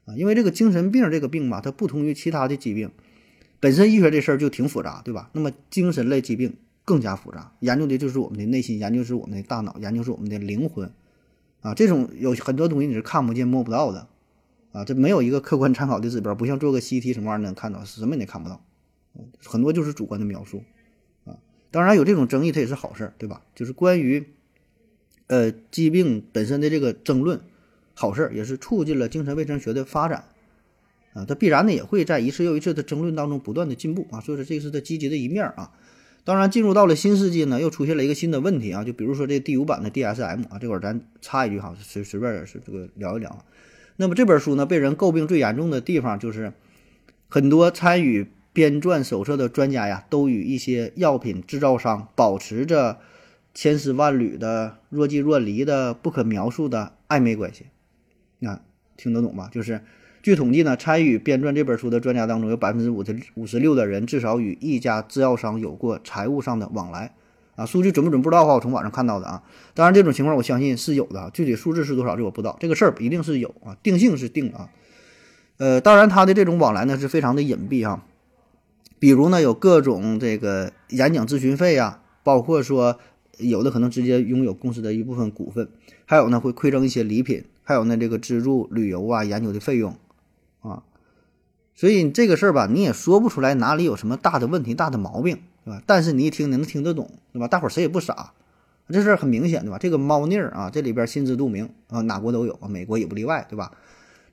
[0.05, 0.15] 啊。
[0.15, 2.93] 因为这个精神病这个病吧，它不同于其他的疾病，
[3.63, 5.31] 本身医学这事儿就挺复杂，对吧？
[5.35, 10.91] 那么精神类疾病更加复杂，研究的就是我们的内心，研究是我们的大脑，研究是我们的灵魂
[11.61, 11.73] 啊。
[11.73, 14.09] 这种有很多东西你是看不见摸不到的。
[14.73, 18.65] 啊，这没有一个客观参考的指标，不像做个 CT 什么玩意儿能看到，什么你也看不到，
[19.45, 20.65] 很多就是主观的描述，
[21.27, 21.37] 啊，
[21.71, 23.43] 当然有这种争议，它也是好事儿，对吧？
[23.55, 24.27] 就是关于，
[25.27, 27.43] 呃，疾病本身的这个争论，
[27.93, 30.25] 好事儿也是促进了精神卫生学的发展，
[31.13, 35.71] 啊，它必然呢也会在一次又一次的争论当中不断的进步啊，所以说这是它积极的一面啊。
[36.25, 43.45] 当然，进入到了新世纪呢，又出现了一个新的问题啊，就比如说这第五版的 DSM 啊，这会儿咱插一句哈，随随便是这个聊一聊。
[43.97, 46.53] 那么这本书呢，被人诟病最严重的地方就是，
[47.29, 52.99] 很多参与编撰手册的专家呀，都与一些药品制造商保持着
[53.53, 57.67] 千丝万缕的若即若离的不可描述的暧昧关系。
[58.39, 58.61] 那
[58.97, 59.49] 听得懂吗？
[59.51, 59.83] 就是
[60.23, 67.13] 据统计呢，参与编撰这本书的专家当中，有百分之五十五十六的人至少与一家制药商有过财务上的往来。
[67.57, 69.43] 啊，数据准不准不知道的话，我从网上看到的啊。
[69.75, 72.57] 当然，这种情况我相信是有的，具体数字是多少这我不知道。
[72.61, 74.71] 这个事儿一定是有啊，定性是定啊。
[75.59, 78.05] 呃，当然他的这种往来呢是非常的隐蔽哈。
[78.99, 82.99] 比如呢，有各种这个演讲咨询费啊，包括说
[83.39, 85.69] 有的可能直接拥有公司的一部分股份，
[86.07, 89.95] 还有呢会馈赠一些礼品，还有呢这个资助旅游啊、研究的费用
[90.63, 90.83] 啊。
[91.75, 95.83] 所以这个事儿吧，你也说不出来哪里有什么大的问题、大的毛病，对吧？
[95.87, 97.49] 但是你一听，你能听得懂，对吧？
[97.49, 98.33] 大伙儿谁也不傻，
[98.89, 99.79] 这事儿很明显，对吧？
[99.79, 103.73] 这个猫腻儿啊，这里边心知肚明啊，哪国都有啊，美国也不例外，对吧？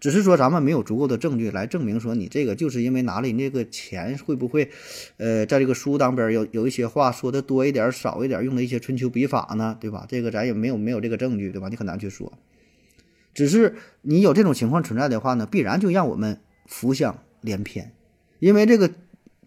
[0.02, 4.70] 只是说咱们没有足够的证据来证明说你这个就是因为拿了你那个钱，会不会，
[5.18, 10.06] 呃，在这个书当边有有一些话说的多一点少一点，用了一些春秋笔法呢，对吧？
[10.08, 11.68] 这个咱也没有没有这个证据，对吧？
[11.70, 12.32] 你很难去说。
[13.40, 17.94] 只是你有这种情况存在的话呢，必然就让我们浮想联翩，
[18.40, 18.92] 因为这个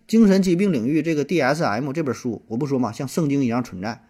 [0.07, 4.03] 精神疾病领域这个 DSM 这本书，我不说嘛，像圣经一样存在。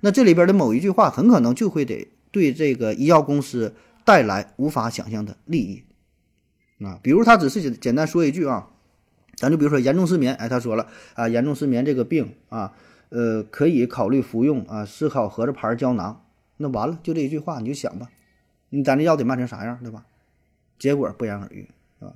[0.00, 3.72] 那这里边的某一句话，很可能就会得对这个医药公司。
[4.02, 5.84] 带来无法想象的利益
[6.84, 6.98] 啊！
[7.02, 8.70] 比如他只是简简单说一句啊，
[9.36, 12.72] 咱就比如说严重失眠，哎，他说了啊，严重失眠这个病啊，
[13.10, 16.24] 呃，可以考虑服用啊思考盒子牌胶囊。
[16.56, 18.08] 那完了，就这一句话，你就想吧，
[18.70, 20.06] 你咱这药得卖成啥样，对吧？
[20.78, 21.68] 结果不言而喻
[22.00, 22.14] 啊。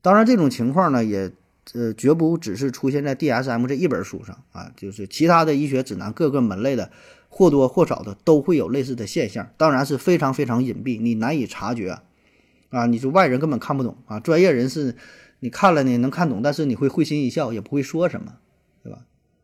[0.00, 1.30] 当然，这种情况呢，也
[1.74, 6.90] 呃绝不只是出现在 DSM 这一本书上啊，就是其他的医学指南各个门类的。
[7.28, 12.00] 或多或少的都会有类似的现象，当然是非常非常隐蔽，你难以察觉，
[12.70, 14.96] 啊，你说外人根本看不懂啊，专业人士
[15.40, 18.36] 你看了呢能看懂，但是你会会心一笑，也不会说什么，
[18.82, 19.00] 对吧？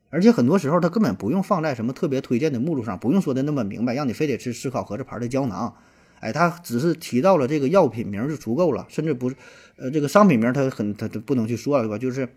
[0.08, 5.76] 而且很多时候他根本不用放在什么特别推荐的目录上，不用说的那么明白，让你非得吃思考盒子牌的胶囊，
[6.22, 9.34] 哎，他只是提到了这个药品名就足够了，甚至不是，
[9.76, 11.98] 呃，这个商品名他很他就不能去说了，对吧？
[11.98, 12.28] 就是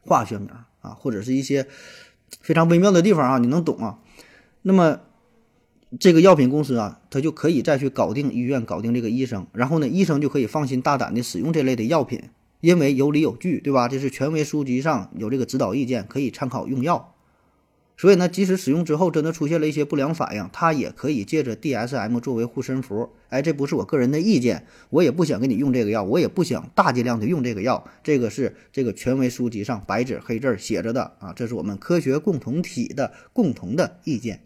[0.00, 0.48] 化学名
[0.80, 1.66] 啊，或者是一些
[2.40, 3.98] 非常微妙的地方啊，你能懂啊？
[4.62, 5.00] 那么，
[6.00, 12.22] 这个药品公司啊，他就可以再去搞定医院，搞定这个医生，然后呢，医生就可以放心大胆的使用这类的药品，
[12.62, 13.86] 因为有理有据，对吧？
[13.86, 17.13] 这是权威书籍上有这个指导意见，可以参考用药。
[17.96, 23.10] 所以呢，即使使用之后真的出现了一些不良反应，他也可以借着 DSM 作为护身符。
[23.28, 27.84] 哎，这不是我个人的意见，我也不想给你用这个药，我也不想大剂量的用这个药。
[28.02, 34.42] 这个是这个权威书籍上白纸黑字写着的啊，这是我们科学共同体的共同的意见。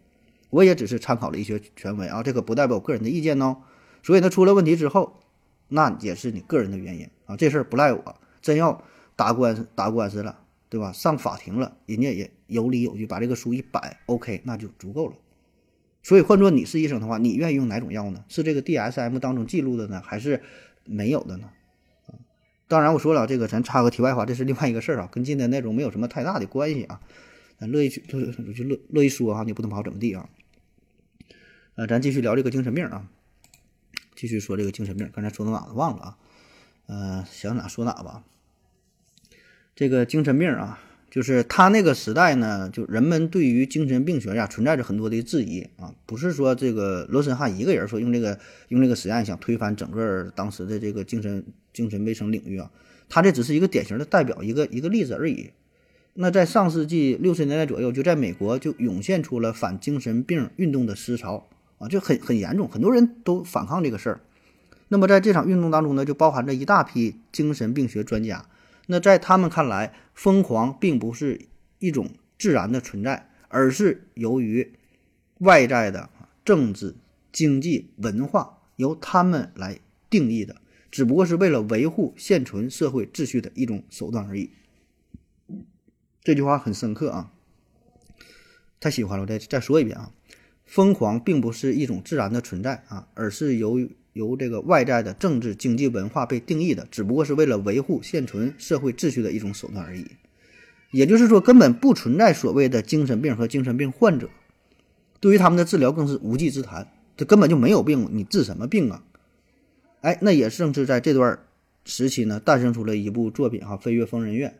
[0.50, 3.58] 我也只是参考了一些权威啊，这个不代表我个人的意见哦。
[4.02, 5.20] 所以呢，出了问题之后，
[5.68, 8.16] 那也是你个人的原因啊，这事儿不赖我。
[8.40, 8.82] 真要
[9.16, 10.38] 打官司打官司了，
[10.68, 10.92] 对吧？
[10.92, 15.14] 上法庭了，人家也有理有据，把这个书一摆，OK，那就足够了。
[16.02, 18.24] 所以换做你是医生的话，你愿意用哪种药呢？
[18.28, 20.42] 是这个 DSM 当中记录的呢，还是
[20.84, 21.50] 没有的呢？
[22.66, 27.00] 当然我说了，这个咱插个题外话，这是另外一个事儿啊，跟今天内容没有什么太大的关系啊。
[27.58, 30.28] 咱乐意去就就乐乐意说哈，你不能跑怎么地啊？
[31.74, 33.08] 呃，咱继续聊这个精神病啊，
[34.14, 35.10] 继续说这个精神病。
[35.12, 36.18] 刚才说到哪了忘了啊？
[36.86, 38.24] 呃，想哪说哪吧。
[39.74, 40.80] 这个精神病啊，
[41.10, 48.38] 就是他那个时代呢，就人们对于精神病学呀存在着很多的质疑啊，不是说这个罗森汉一个人说用这个
[48.68, 52.70] 用这个实验想推翻整个当时的这个精神精神卫生领域啊，
[53.08, 55.50] 他这只是一个典型的代表，一个一个例子而已。
[56.14, 61.48] 那在上世纪六十年代左右，就在美国就涌现出了反精神病运动的思潮。
[61.78, 64.20] 啊，就很很严重，很多人都反抗这个事儿。
[64.88, 68.46] 那么在这场运动当中呢，就包含着一大批精神病学专家。
[68.90, 71.46] 那在他们看来，疯狂并不是
[71.78, 74.72] 一种自然的存在，而是由于
[75.40, 76.08] 外在的
[76.42, 76.96] 政治、
[77.30, 79.78] 经济、文化由他们来
[80.08, 80.56] 定义的，
[80.90, 84.50] 只不过是为了维护现存社会秩序的一种手段而已。
[86.24, 87.32] 这句话很深刻啊，
[88.80, 90.12] 太喜欢了，我再再说一遍啊。
[90.64, 100.04] 疯狂并不是一种自然的存在啊，而是由于由这个外在的政治、经济、文化被定义的，只不过是为了维护现存社会秩序的一种手段而已。
[100.90, 104.28] 也就是说，根本不存在所谓的精神病和精神病患者，
[105.20, 106.88] 对于他们的治疗更是无稽之谈。
[107.16, 109.02] 这根本就没有病，你治什么病啊？
[110.00, 111.38] 哎，那也正是在这段
[111.84, 114.54] 时期呢，诞生出了一部作品哈，《飞越疯人院》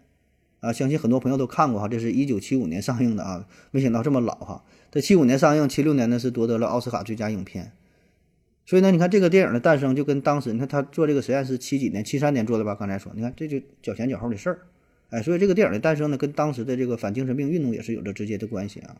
[0.66, 4.64] 啊，相信很多朋友都看过哈，这是一九七五年上映的啊，没想到这么老哈。
[4.90, 7.72] 在七五年上映，七六年呢是夺得了奥斯卡最佳影片，
[8.69, 12.75] 所以呢，你看这个电影的诞生就跟当时你看他做这个实验是七几年，七三年做的吧？
[12.75, 14.59] 刚才说，你看这就脚前脚后的事儿，
[15.09, 18.97] 哎，所以这个电影的诞生呢，跟当时的这个反精神病运动也是有着直接的关系啊。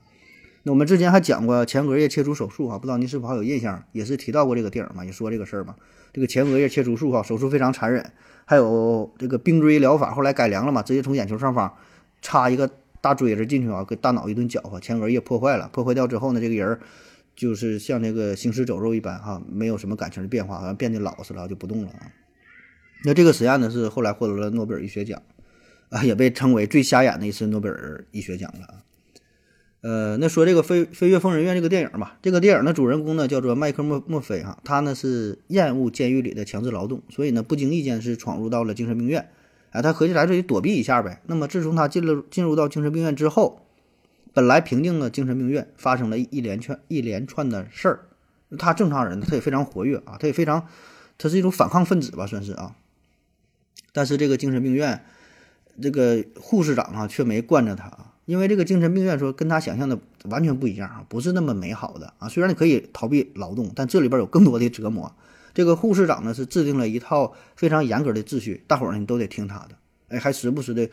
[0.62, 3.85] 那我们之前还讲过前额叶切除手术啊，不知道您是否还有印象？
[3.93, 5.77] 也是提到过这个电影嘛，也说这个事儿嘛。
[6.14, 8.11] 这个前额叶切除术哈，手术非常残忍，
[8.47, 11.75] 还有这个冰锥疗法，后来改良了嘛，直接从眼球上方
[12.23, 12.71] 插一个。
[13.01, 15.71] 大锥子进去啊，给大脑一顿搅和，前额叶破坏了。
[15.73, 16.81] 破坏掉之后呢，这个人儿
[17.39, 22.11] 就是像那个行尸走肉一般哈，没有什么感情的变化，好像变得老实了，就不动了啊。
[23.05, 25.22] 那这个实验呢，是后来获得了诺贝尔医学奖
[25.89, 28.74] 啊，也被称为最瞎眼的一次诺贝尔医学奖了啊。
[29.82, 39.28] 呃，那说这个《飞飞越疯人院》这个电影吧，这个电影的主人公呢叫做麦克莫莫菲哈，他呢是厌恶监狱里的强制劳动，所以呢不经意间是闯入到了精神病院。
[39.70, 41.22] 哎，他合计来这里躲避一下呗。
[41.26, 43.68] 那么自从他进了进入到精神病院之后，
[44.33, 48.01] 本来平静的精神病院发生了一连串一连串的事儿。
[48.59, 50.66] 他正常人，他也非常活跃啊，他也非常，
[51.18, 52.76] 他是一种反抗分子吧，算是啊。
[53.93, 55.05] 但是这个精神病院，
[55.83, 62.29] 这个护士长啊，却没惯着他啊，因为这个精神病院说跟他想象的完全不一样啊，不是那么美好的啊。
[62.29, 65.14] 虽然你可以逃避劳动，但这里边有更多的折磨。
[65.53, 69.70] 这个护士长呢是制定了一套非常严格的秩序，大伙儿呢你都得听他的，
[70.09, 70.89] 哎，还时不时的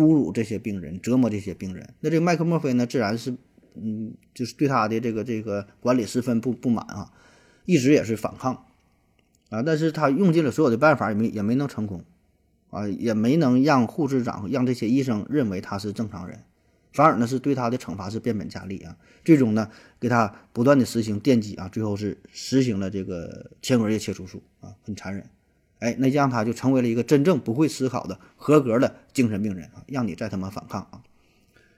[0.00, 1.94] 侮辱这些病人，折磨这些病人。
[2.00, 3.34] 那这个麦克墨菲呢，自然是，
[3.74, 7.12] 嗯，就是对他的这个这个管理十分不不满啊，
[7.66, 8.66] 一直也是反抗。
[9.50, 12.04] 啊，但是他用尽了所有的办法，也没也没能成功。
[12.70, 16.38] 啊，也没能让护士长让这些医生认为他是正常人。
[16.92, 25.24] 反而呢是对他的惩罚是变本加厉啊，最终呢给他不断的实行电击啊，最后是实行了这个前额叶切除术啊，很残忍，
[25.80, 31.02] 哎，那这样他就成为了一个真正不会思考的合格的精神病人啊，让你再他妈反抗啊！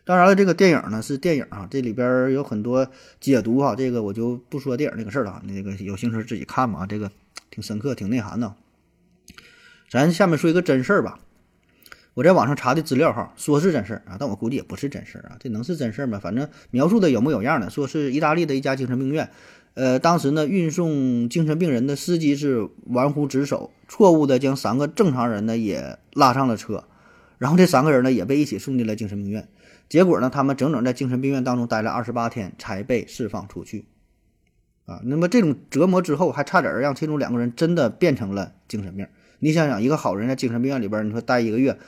[0.04, 2.88] 当然了，这个电影呢是电影啊，这里边有很多
[3.20, 7.10] 解读哈，这个我就不说电影那个事儿了，那个有兴趣自己看吧，这个
[7.50, 8.54] 挺深刻，挺内涵的。
[9.88, 11.20] 咱下面说一个真事儿吧。
[12.14, 15.36] 我在网上查的资料哈，说是真事儿啊，但我估计也不是真事儿啊。
[15.38, 16.18] 这能是真事儿吗？
[16.18, 19.30] 反正描述的有模有样的，说是意大利的一家精神病院，
[19.74, 26.84] 呃，当时呢运送精神病人的司机是玩忽职守，错误的将三个正常人呢也拉上了车，
[27.38, 29.48] 然后这三个人呢也被一起送进了精神病院。
[29.88, 33.86] 结果呢，他们整整在精神病院当中待了二十八天才被释放出去，
[34.86, 39.06] 啊，那么这种折磨之后，还差点让其中两个人真的变成了精神病。
[39.38, 41.78] 你想想，一个好人在精神病院里边，你说待一个月。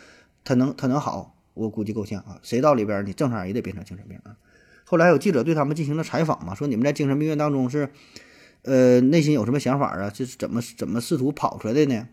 [0.46, 2.38] 他能他能好，我估计够呛啊！
[2.42, 4.36] 谁到里边，你正常人也得变成精神病啊。
[4.84, 7.88] 后来有记者对他们进行了采访嘛，说你们在精神病院当中是，
[8.62, 10.10] 呃，内心有什么想法啊？
[10.10, 12.06] 这是怎么怎么试图跑出来的呢？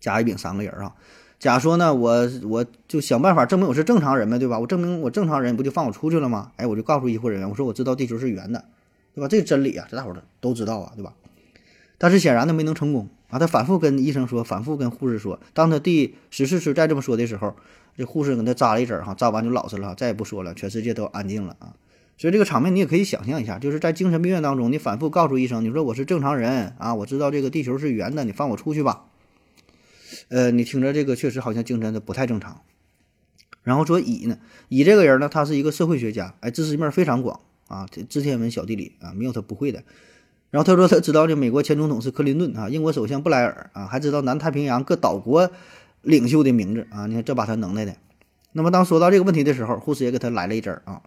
[0.00, 0.94] 甲、乙、丙三个人啊。
[1.38, 4.58] 甲说呢，我我就想办法证明我是正常人呗，对吧？
[4.58, 6.50] 我证明我正常人，不就放我出去了吗？
[6.56, 8.64] 哎，我就告诉医护人员，我说我知道地球是圆的，
[9.14, 9.28] 对吧？
[9.28, 11.14] 这个真理啊，这大伙儿都知道啊，对吧？
[11.96, 13.08] 但是显然呢，没能成功。
[13.28, 15.38] 啊，他反复跟医生说，反复跟护士说。
[15.52, 17.54] 当他第十四次再这么说的时候，
[17.96, 21.74] 这护士给他扎了一针，哈，扎完就老实了，再也不说了，全世界都安静了啊。
[22.16, 29.04] 所以这个场面你也可以想象一下，就是在精神病院当中，你反复告诉医生，你说我是正常人啊，我知道这个地球是圆的，你放我出去吧。
[30.28, 32.62] 呃，你听着这个确实好像精神的不太正常。
[33.62, 39.84] 然后说乙呢，乙这个人呢，他是一个社会学家，哎，知识面非常广啊，这知天文晓地理啊，没有他不会的。
[40.50, 45.50] 然后他说他知道这美国前总统是克林顿啊，英国首相布莱尔啊，还知道南太平洋各岛国
[46.02, 47.06] 领袖的名字啊。
[47.06, 47.94] 你看这把他能耐的。
[48.52, 51.02] 那么当说到这个问题的时候，护士也给他来了一针啊。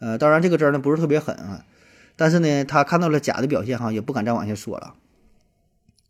[0.00, 1.64] 呃，当然这个针呢不是特别狠啊，
[2.14, 4.94] 但是呢他看到了甲的表现哈，也不敢再往下说了。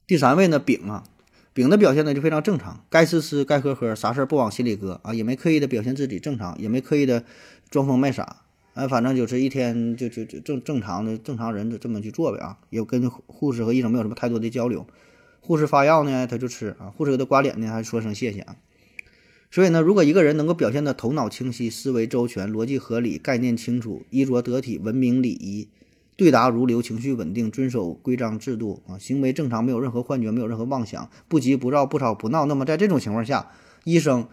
[0.07, 1.05] 第三位呢丙啊，
[1.53, 7.23] 丙的表现呢就非常正常，该吃吃该喝喝，啥事儿不往心里搁啊，也没刻意的表现自己正常，也没刻意的
[7.71, 8.44] 装疯卖傻。
[8.75, 14.87] 哎，反正就是一天就就就正正常的正常人就这么去做呗啊，也跟护士和医生没有什么太多的交流。
[15.41, 18.57] 护士发药呢，他就吃啊；护士给他刮脸呢，还说声谢谢啊。
[19.51, 25.69] 所以呢，如果一个人能够表现的头脑清晰、思维周全、逻辑合理、概念清楚、衣着得体、文明礼仪、
[26.17, 33.53] 对答如流、情绪稳定、遵守规章制度啊，行为正常，没有任何幻觉，没有任何妄想，不急不躁、不吵不闹，那么在这种情况下，
[33.85, 34.27] 医生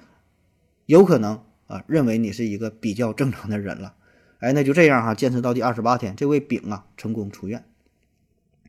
[0.88, 3.94] 有可能啊认为你是一个比较正常的人了。
[4.42, 7.64] 哎，那就这样哈，坚持到第二十八天，这位丙啊成功出院。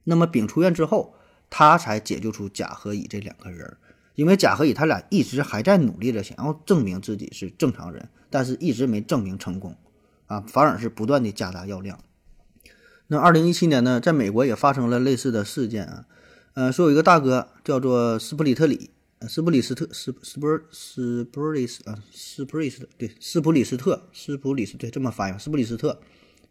[0.04, 1.14] 那么丙出院之后，
[1.48, 3.78] 他才解救出甲和乙这两个人，
[4.14, 9.74] 因为甲和乙他俩一直还在努力着想要证明自己是正常人，但是一直没证明成功，
[10.26, 11.98] 啊，反而是不断的加大药量。
[13.08, 16.04] 那二零一七年呢，在美国也发生了类似的事件啊，
[16.54, 18.90] 呃，说有一个大哥叫做斯普里特里。
[19.28, 26.00] 斯普里斯特斯斯普斯普里斯啊斯普里斯对斯普里斯特斯普里斯对这么翻译斯普里斯特，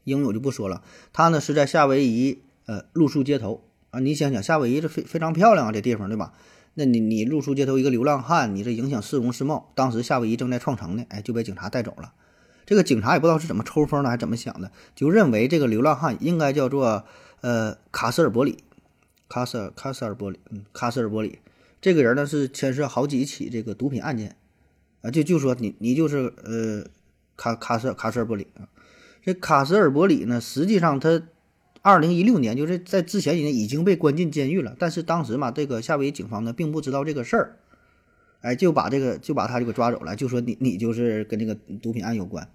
[0.04, 0.84] 英语我就不说了。
[1.12, 6.34] 他呢是在夏威夷呃露宿街头啊，你想想夏威夷这非非常漂亮啊这地方对吧？
[6.76, 9.72] 那你你露宿街头一个流浪汉，你这影响市容市貌。
[9.76, 12.14] 当时夏威夷正在创城呢，哎就被警察带走了。
[12.66, 17.04] 这个警察也不知道是怎么抽风的，还是怎么想的，就认为这个流浪汉应该叫做
[17.42, 18.64] 呃卡斯尔伯里，
[19.28, 21.40] 卡斯尔卡斯尔伯里，嗯卡斯尔伯里。
[21.82, 24.36] 这个人呢是牵涉好几起这个毒品案件，
[25.02, 26.86] 啊，就就说你你就是呃
[27.36, 28.70] 卡卡斯卡斯尔伯里啊，
[29.24, 31.24] 这卡斯尔伯里呢，实际上他
[31.82, 37.58] 二零一六年就是在之前已经已经被关进监狱了，但是当时嘛，这个夏威夷警方呢并不知道这个事儿，
[38.42, 42.48] 哎，就把这个就把他就给抓走了，就说你你就是跟这个毒品案有关，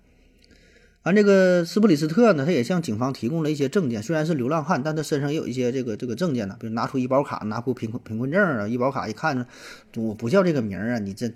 [1.07, 9.46] 完，这个斯普里斯特呢，他也向警方提供了一些证件，虽然是流浪汉，但他身上也有一些这个这个证件呢，比如拿出医保卡，拿出贫困贫困证啊，医保卡一看呢，
[9.94, 11.32] 我不叫这个名儿啊，你这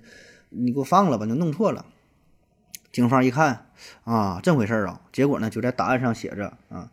[0.49, 1.87] 你给我放了吧，就弄错了。
[2.91, 3.67] 警方一看
[4.03, 6.91] 啊，这回事儿啊，结果呢就在档案上写着啊，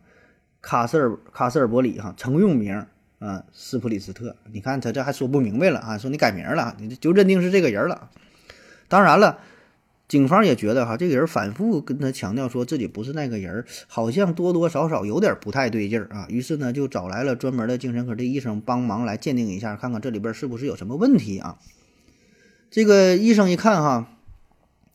[0.62, 2.86] 卡斯尔卡斯尔伯里哈，曾用名
[3.18, 8.08] 啊斯普里斯特，你看他这还说不明白了啊，说你改名了，你就认定是这个人了。
[8.86, 9.40] 当然了。
[10.08, 16.26] 警方也觉得哈，这个人反复跟他强调说自己不是那个人，好像多多少少有点不太对劲儿啊。
[16.30, 21.58] 于是呢，就找来了专门的精神科的医生帮忙来鉴定一下，看看这里边是不是有什么问题啊。
[22.70, 24.08] 这个医生一看哈，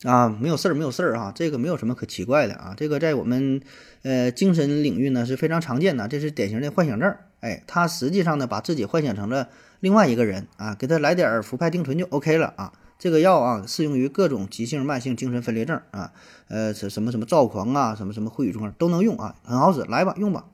[0.02, 2.74] 啊，没有事儿，没有事儿哈，这个没有什么可奇怪的啊。
[2.76, 3.60] 这个在我们
[4.02, 7.14] 呃精神领域呢是非常常见的，这是典型的幻想症。
[7.38, 9.48] 哎，他实际上呢把自己幻想成了
[9.78, 12.72] 另外一个人啊，给他来点儿氟派定醇就 OK 了啊。
[12.98, 16.12] 这个药啊，适用于各种急性、慢性精神分裂症啊，
[16.48, 20.46] 呃，什什么什么躁狂啊，什么什么秽语症都能用啊，很好使，来吧，用吧，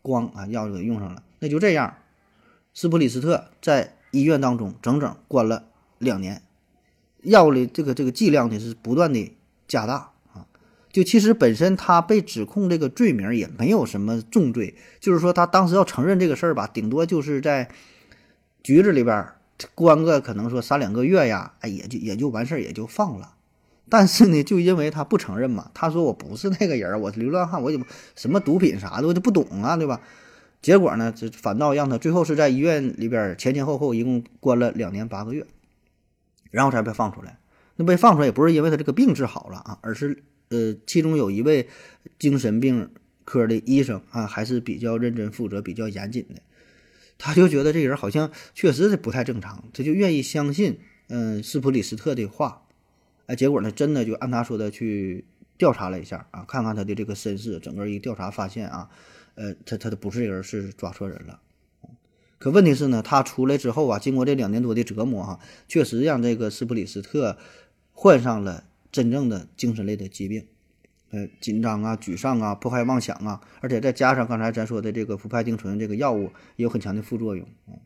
[0.00, 1.22] 光啊，药就给用上了。
[1.38, 1.94] 那就这样，
[2.74, 5.64] 斯普里斯特在医院当中整整关了
[5.98, 6.42] 两年，
[7.22, 9.32] 药物的这个这个剂量呢是不断的
[9.68, 10.46] 加大啊。
[10.90, 17.70] 就其实本身他被指控这个罪名也没有什么重罪，就是说他当时要承认这个事儿吧，顶多就是在
[18.62, 19.24] 局子里边。
[19.74, 23.34] 关个可能说三两个月呀，哎，也就也就完事儿，也就放了。
[23.88, 27.78] 但是呢，就因为他不承认嘛，他说我不是那个人，我是流浪汉，我也
[28.16, 30.00] 什么毒品啥的我就不懂啊，对吧？
[30.62, 35.44] 结果呢，这反倒让他最后是在医院里边前前后后一共关了两年八个月，
[36.50, 37.38] 然后才被放出来。
[37.76, 41.68] 那被放出来也不是因为他这个病治好了啊，而是呃，其中有一位
[42.18, 42.90] 精神病
[43.24, 46.40] 科的医生啊，还是比较认真负责、比较严谨的。
[47.24, 52.64] 他就觉得这人好像确实是不太正常，他就愿意相信，嗯，斯普里斯特的话，
[53.26, 55.24] 哎，结果呢，真的就按他说的去
[55.56, 58.90] 调查了一下啊，看看他的这个身世，整个一调查发现啊，
[59.36, 61.38] 呃，他他的不是这人，是抓错人了。
[62.40, 67.38] 可问题是呢，他出来之后啊，经过这两年多的折磨哈，确实让这个斯普里斯特
[67.92, 70.48] 患上了真正的精神类的疾病。
[71.12, 77.76] 呃，紧张啊，沮丧啊，迫害妄想啊，而且再加上刚才咱说的这个氟派定醇这个药物也有很强的副作用啊，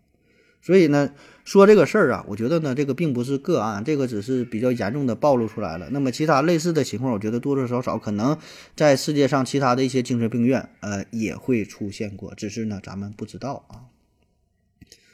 [0.63, 1.11] 所以呢，
[1.45, 5.89] 说这个事儿啊，我觉得呢，这个并不是个案，这个只是比较严重的暴露出来了。
[5.91, 8.39] 那么其他类似的情况，我觉得多多少少可能
[8.77, 13.91] 在世界上其他的一些精神病院，呃，也会出现过，只是呢，咱们不知道啊。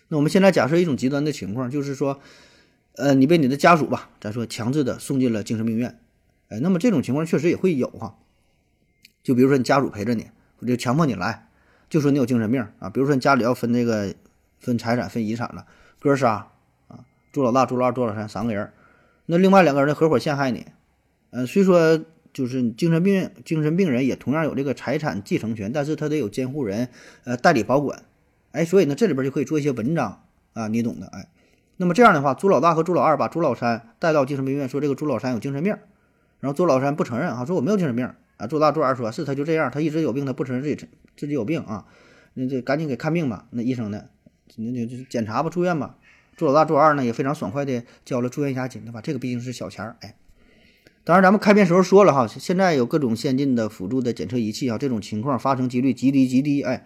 [0.09, 2.21] 那我们现在假设一种极端的情况，就是说，
[2.97, 5.99] 呃，你被你的家属吧，咱说强制的送进了精神病院。
[6.53, 8.19] 哎，那么这种情况确实也会有哈，
[9.23, 10.27] 就比如说你家属陪着你，
[10.67, 11.49] 就强迫你来，
[11.89, 12.91] 就说你有精神病啊。
[12.91, 14.15] 比如说你家里要分那个
[14.61, 15.65] 分财产、分遗产了，
[15.99, 16.49] 哥仨
[16.89, 18.71] 啊，朱老大、朱老二、朱老三三个人，
[19.25, 20.67] 那另外两个人合伙陷害你，
[21.31, 26.91] 呃，虽说就是精神病精神病人也同样有这个财产继承权，但是他得有监护人
[27.25, 28.03] 呃代理保管，
[28.51, 30.23] 哎，所以呢这里边就可以做一些文章
[30.53, 31.29] 啊，你懂的，哎，
[31.79, 35.75] 那么这样的话，朱老大和朱老二把朱老三带到精神病院，说这个朱老三有精神病。
[36.43, 38.05] 然后朱老三不承认啊，说我没有精神病
[38.37, 38.49] 啊。
[38.49, 41.87] 朱大、朱二说是他就这样，他一直有病，他不承认自己自己有病啊。
[42.35, 43.47] 那这赶紧给看病吧。
[43.51, 44.07] 那医生呢，
[44.57, 45.95] 那就就检查吧，住院吧。
[46.37, 49.01] 朱老大、朱二呢也非常爽快的交了住院押金，对吧？
[49.01, 50.17] 这个毕竟是小钱儿，哎。
[51.05, 56.85] 当然咱们开篇时候说了哈，现在有各种先进的辅助的检测仪器啊，这种情况发生几率极低极低，哎，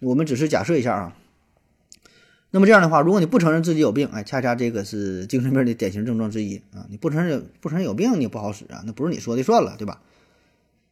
[0.00, 1.16] 我们只是假设一下啊。
[2.50, 6.86] 那么这样的话，如果你不承认自己有病，哎，恰恰这个是精神病的典型症状之一啊！
[6.88, 10.00] 你不承认不承认有病，你不好使啊，那不是你说的算了，对吧？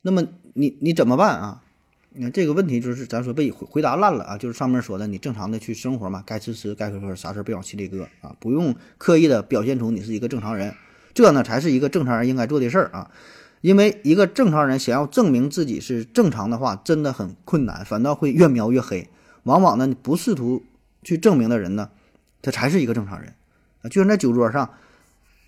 [0.02, 1.62] 那么你你怎么办啊？
[2.10, 10.74] 你看这个问题就是咱说被回答烂了啊，就是上面说的，你正常的去生活嘛，该吃吃，该喝喝，啥事不往心里搁啊，不用刻意的表现出你是一个正常人，
[11.14, 13.10] 这呢才是一个正常人应该做的事儿啊！
[13.62, 19.08] 因为一个正常人想要证明自己是正常的话，真的很困难，反倒会越描越黑。
[19.44, 20.62] 往往呢，你不试图。
[21.06, 21.88] 去证明的人呢，
[22.42, 23.32] 他才是一个正常人
[23.82, 23.88] 啊！
[23.88, 24.68] 就像在酒桌上，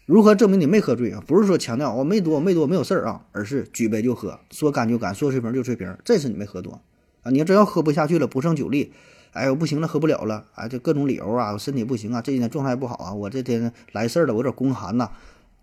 [0.06, 1.20] 如何证明你没喝醉啊？
[1.26, 6.80] 不是说强调我没多没多没有事儿啊，而是举杯就喝，说干就干，说吹瓶就吹瓶，这是你没喝多
[7.22, 7.32] 啊！
[7.32, 8.92] 你要真要喝不下去了，不胜酒力，
[9.32, 10.68] 哎呦不行了，喝不了了啊！
[10.68, 15.10] 就各种理由啊，我身体不行啊，这几天状态不好啊，我这天来事儿了，我有点宫寒呐，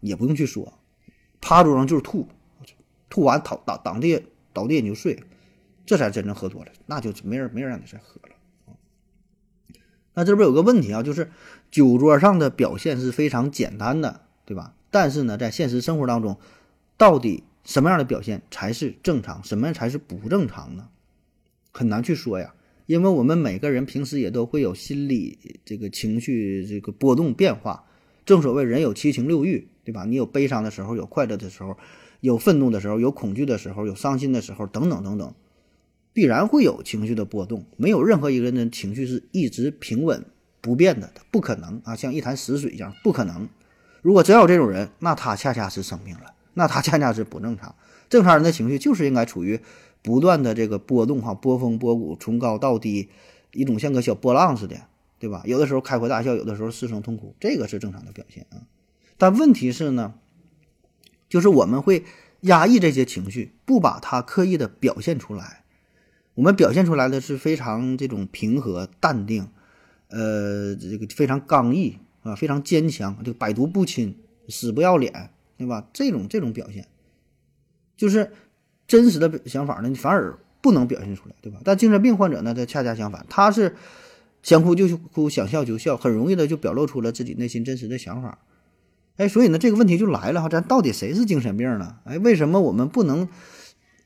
[0.01, 0.73] 也不用去说，
[1.39, 2.27] 趴桌上就是吐，
[3.09, 4.21] 吐完倒倒倒地
[4.51, 5.23] 倒地你就睡，
[5.85, 8.34] 这才真正喝多了，那就没人没人让你再喝了。
[10.15, 11.29] 那这边有个问题啊，就是
[11.69, 14.73] 酒桌上的表现是非常简单的，对吧？
[14.89, 16.37] 但是呢，在现实生活当中，
[16.97, 20.87] 到底什么样的表现才是正常，什么才是不正常呢？
[21.71, 22.55] 很难去说呀，
[22.85, 27.83] 因为我们每个人平时也都会有心理这个情绪这个波动变化。
[28.25, 30.05] 正所谓人有七情六欲，对吧？
[30.05, 31.77] 你有悲伤的时候，有快乐的时候，
[32.21, 35.35] 有愤怒的时候，有恐惧的时候，有伤心的时候，等等等等，
[36.15, 37.65] 必然会有情绪的波动。
[37.75, 40.25] 没有任何一个人的情绪是一直平稳
[40.61, 43.49] 不变的，不可能啊，像一潭死水一样，不可能。
[44.01, 47.75] 如果真有这种人，那他恰恰是生病了，那他恰恰是不正常。
[48.07, 49.59] 正常人的情绪就是应该处于
[50.01, 53.09] 不断的这个波动哈，波峰波谷，从高到低，
[53.51, 54.77] 一种像个小波浪似的，
[55.19, 55.43] 对吧？
[55.45, 58.63] 有的时候开怀大笑，有的时候失声痛哭，这个是正常的表现啊。
[59.17, 60.13] 但问题是呢，
[61.27, 62.05] 就是我们会
[62.41, 65.64] 压抑这些情绪，不把它刻意的表现出来。
[66.35, 69.47] 我们表现出来的是非常这种平和淡定，
[70.09, 74.15] 呃，这个非常刚毅啊，非常坚强，就百毒不侵，
[74.49, 75.87] 死不要脸，对吧？
[75.93, 76.85] 这种这种表现。
[77.97, 78.31] 就是
[78.85, 81.59] 真实的想法呢，你反而不能表现出来，对吧？
[81.63, 83.75] 但精神病患者呢，他恰恰相反，他是
[84.43, 88.39] 想哭就哭，想笑就笑，很容易的就表露出了自己内心真实的想法。
[89.15, 91.95] 哎，所以呢，这个问题就来了哈，咱到底谁是精神病呢？
[92.03, 93.29] 哎，为什么我们不能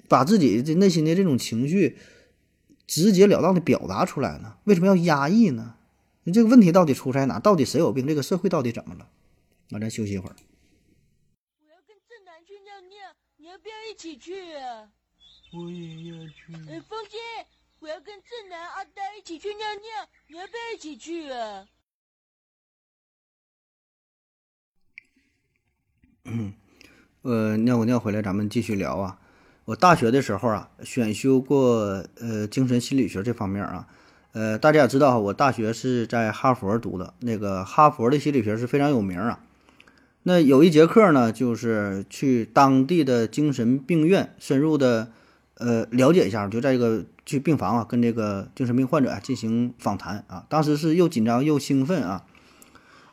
[0.07, 1.97] 把自己的内心的这种情绪
[2.89, 4.57] 直截了当的表达出来呢？
[4.63, 5.75] 为什么要压抑呢？
[6.23, 7.39] 你这个问题到底出在哪？
[7.39, 8.07] 到底谁有病？
[8.07, 9.07] 这个社会到底怎么了？
[9.69, 10.35] 那咱休息一会儿。
[11.61, 14.89] 我要跟正南去尿尿，你要不要一起去啊？
[15.53, 16.51] 我也要去。
[16.67, 17.17] 哎，风姐，
[17.77, 21.67] 我要跟正南、阿呆一起去尿尿，你要不要一起去啊？
[26.25, 26.53] 嗯
[27.21, 29.21] 呃，尿过尿回来，咱们继续聊啊。
[29.69, 33.85] 我大学的时候啊，选修过呃精神心理学这方面啊。
[34.31, 39.41] 呃，大家也知道哈，我大学是在哈佛读的，那个哈佛的心理学是非常有名啊。
[40.23, 45.09] 那有一节课呢，就是去当地的精神病院深入的
[45.59, 50.43] 呃了解一下，就在一个去病房啊，跟这个精神病患者啊进行访谈啊。
[50.49, 52.25] 当时是又紧张又兴奋啊。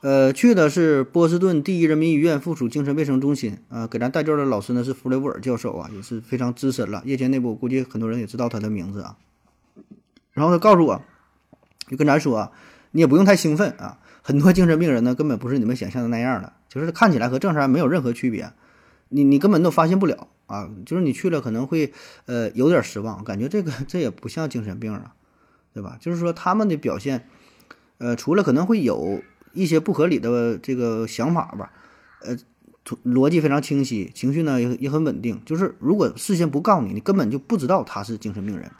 [0.02, 9.16] 呃，去的是波士顿第一人民医院附属精神卫生中心啊，给咱带教的老师呢是弗雷沃尔教授啊，也是非常资深了，业界内部估计很多人也知道他的名字啊。
[10.32, 11.02] 然后他告诉我，
[11.88, 12.52] 就跟咱说，
[12.92, 18.52] 你也不用太兴奋啊，很多精神病人呢根本不是你们想象的那样的，就是看起来和正常人没有任何区别，
[19.08, 21.92] 你你根本都发现不了啊，就是你去了可能会
[22.26, 25.14] 呃有点失望，感觉这个这也不像精神病啊，
[25.72, 25.96] 对吧？
[26.00, 27.26] 就是说他们的表现，
[27.98, 29.22] 呃，除了可能会有。
[29.56, 31.72] 一些不合理的这个想法吧，
[32.22, 32.36] 呃，
[33.04, 35.42] 逻辑非常清晰，情绪呢也也很稳定。
[35.44, 38.70] 就是如果事先不告诉你，你根本就不知道他是精神病人。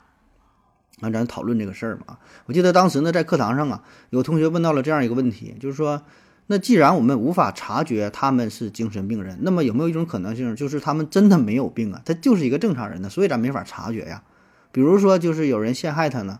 [1.01, 2.17] 啊，咱讨论这个事儿嘛。
[2.45, 6.01] 我记得当时呢，在课堂上啊，有同学问到了这样一个问题，就是说，
[6.47, 12.01] 那既然我们无法察觉他们是精神病人，那么有没有一种可能性，就是他们真的没有病啊？
[12.05, 13.09] 他就是一个正常人呢？
[13.09, 14.23] 所以咱没法察觉呀。
[14.71, 16.39] 比如说，就是有人陷害他呢。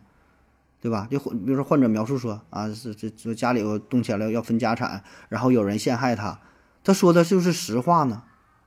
[0.79, 1.07] 对吧？
[1.09, 6.39] 就比如说患者描述说啊，是这这家里有动迁了要分家产，然后有人陷害他，
[6.83, 8.21] 他说的就是实话呢，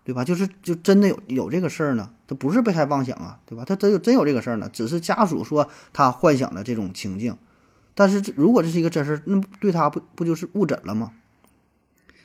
[0.04, 0.24] 对吧？
[0.24, 3.64] 就是就真的有有这个事儿呢，他不是被害妄想啊，对吧？
[3.64, 7.36] 他真有真有这个事儿呢，只是家属说他幻想的这种情境，
[7.94, 11.12] 但是如果这是一个真事儿，那对他不不就是误诊了吗？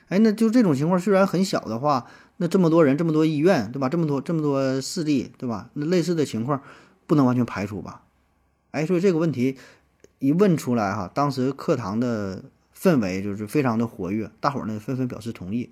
[0.08, 2.06] 哎，那就这种情况虽然很小的话，
[2.38, 3.88] 那这么多人这么多医院，对吧？
[3.88, 5.70] 这么多这么多事例，对吧？
[5.74, 6.60] 那类似的情况
[7.06, 8.02] 不能完全排除吧？
[8.72, 9.56] 哎，所以这个问题。
[10.18, 12.44] 一问出来哈，当时课堂的
[12.74, 15.70] 氛围就是非常的活跃，大伙儿呢纷纷表示同意，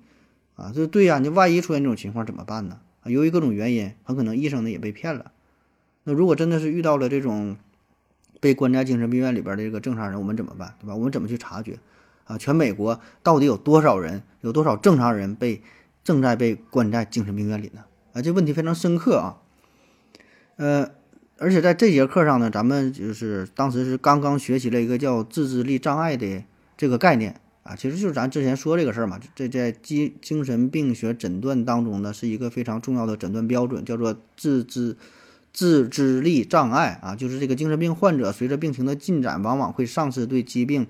[0.56, 2.80] 啊，这对呀，你万一出现这种情况怎么办呢？
[3.02, 5.32] 啊，由于各种原因，很可能医生呢也被骗了。
[6.04, 7.56] 那如果真的是遇到了这种
[8.40, 10.74] 被关在精神病院里边的这个正常人，我们怎么办？
[10.80, 10.94] 对吧？
[10.94, 11.78] 我们怎么去察觉？
[12.24, 15.62] 啊，全美国到底有多少人，有多少正常人被
[16.02, 17.84] 正在被关在精神病院里呢？
[18.12, 19.40] 啊，这问题非常深刻啊，
[20.56, 20.90] 呃。
[21.36, 26.44] 而且在这节课上呢，咱们就是当时是刚刚学习了一个叫自制力障碍的
[26.76, 29.18] 这个概念啊，其实就是咱之前说这个事儿嘛。
[29.34, 34.96] 这在精精神病学诊断当中呢，是一个非常重要的诊断标准，叫做自知
[35.52, 37.16] 自制力障碍啊。
[37.16, 40.86] 就是这个精神病患者随着病情的进展，往往会丧失对疾病，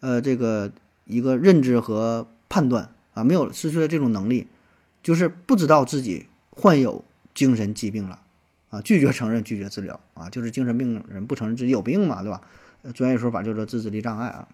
[0.00, 0.72] 呃，这个
[1.04, 4.48] 一个认知和判断啊，没有失去了这种能力，
[5.02, 8.20] 就是不知道自己患有精神疾病了。
[8.70, 12.40] 啊，拒绝承认，拒绝治疗啊，就是精神病人不承认自己有病嘛，对吧？
[12.94, 14.48] 专业说法叫做自制力障碍啊。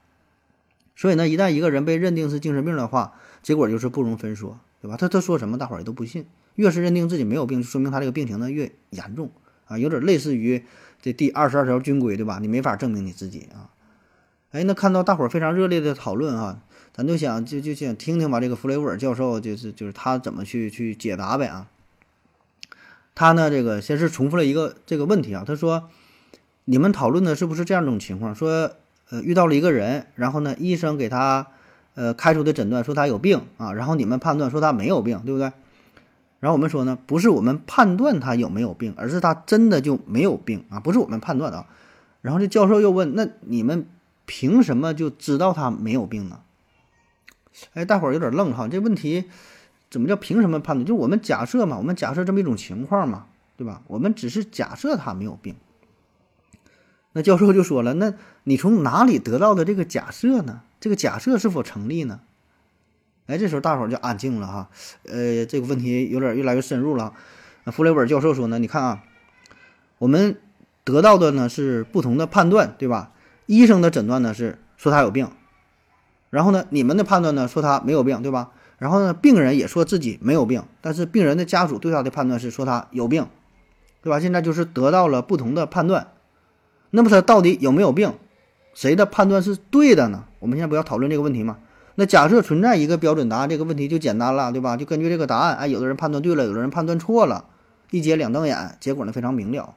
[0.97, 3.13] 所以呢，一旦一个人被认定是精神病的话，
[3.43, 4.97] 结果就是不容分说，对吧？
[4.97, 6.25] 他他说什么，大伙儿也都不信。
[6.55, 9.31] 越是认定自己没有病，就说明他这个病情呢越严重
[9.67, 10.65] 啊，有点类似于
[11.03, 12.39] 这第二十二条军规，对吧？
[12.41, 13.69] 你没法证明你自己啊。
[14.53, 16.63] 哎，那看到大伙儿非常热烈的讨论啊，
[16.95, 21.69] 咱就想就就想听听吧，这个弗雷沃尔教授就是就是他怎么去去解答呗啊。
[23.17, 25.43] 他呢，这个先是重复了一个这个问题啊。
[25.45, 25.89] 他说
[26.67, 28.35] ：“你们讨论的是不是这样一种情况？
[28.35, 28.71] 说，
[29.09, 31.47] 呃，遇到了一个人，然后呢，医生给他，
[31.95, 35.51] 呃，开出的诊断说他有病啊，然后你们判断说他没有病，对不对？
[36.41, 41.65] 然后我们说呢，不是我们判断他有没有病，而是他真的就没有病啊，不是我们判断的。
[42.21, 43.87] 然后这教授又问，那你们
[44.27, 46.41] 凭什么就知道他没有病呢？
[47.73, 49.25] 哎，大伙儿有点愣哈，这问题
[49.91, 50.85] 怎么叫凭什么判断？
[50.85, 53.27] 就是我们假设嘛，我们假设这么一种情况嘛，
[53.57, 53.83] 对吧？
[53.87, 55.55] 我们只是假设他没有病。
[57.13, 58.13] 那教授就说了，那
[58.45, 60.61] 你从哪里得到的这个假设呢？
[60.79, 62.21] 这个假设是否成立呢？
[63.27, 64.69] 哎，这时候大伙儿就安静了哈。
[65.05, 67.15] 呃，这个问题有点越来越深入了。
[67.67, 69.03] 弗雷尔教授说呢，你看啊，
[69.99, 70.39] 我们
[70.85, 73.13] 得到的呢是不同的判断，对吧？
[73.47, 75.31] 医生的诊断呢是说他有病。
[76.29, 78.51] 然后呢，你们的判断呢说他没有病，对吧？
[78.79, 83.27] 然后呢，病人也说自己没有病，但是病人的家属对他的判断是说他有病，
[84.03, 84.21] 对吧？
[84.21, 86.09] 现在就是得到了不同的判断，
[86.91, 88.13] 那么他到底有没有病？
[88.75, 90.25] 谁的判断是对的呢？
[90.39, 91.57] 我们现在不要讨论这个问题嘛？
[91.95, 94.77] 那假设存在一个标准答案，这个问题就简单了，对吧？
[94.77, 97.47] 就根据这个答案，哎，有的人判断对了，有的人判断错了，
[97.91, 99.75] 一揭两瞪眼，结果呢非常明了。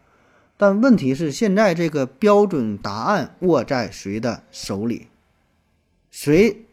[0.58, 5.08] 但问题是，现在这个标准答案握在谁的手里？
[6.12, 6.66] 谁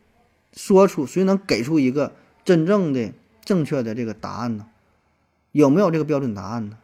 [0.56, 2.12] 说出谁能给出一个
[2.44, 3.12] 真正的
[3.44, 4.66] 正确的这个答案呢？
[5.52, 6.78] 有没有这个标准答案呢？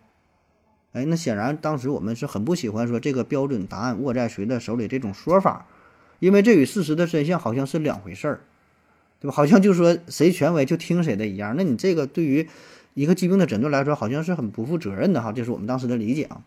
[0.93, 5.67] 哎，那显然当时我们是很不喜欢说这个标准答案握在谁的手里这种说法，
[6.21, 8.41] 因为这与事实的真相好像是两回事儿，
[9.19, 9.35] 对吧？
[9.35, 11.55] 好像就说谁权威就听谁的一样。
[11.57, 12.47] 那你这个对于
[12.93, 15.33] 一个疾病的诊断来说，好像是很不负责任的哈。
[15.33, 16.43] 这是我们当时的理解啊。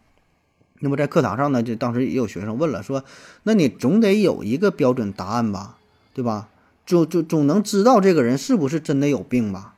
[0.79, 3.03] 那么在课堂上呢，就当时也有学生问了，说
[3.43, 5.77] ：“那你总得有一个标准答案吧？”
[6.13, 6.49] 对吧？
[6.85, 9.73] 就就总能知道这个人是不是真的有病吧？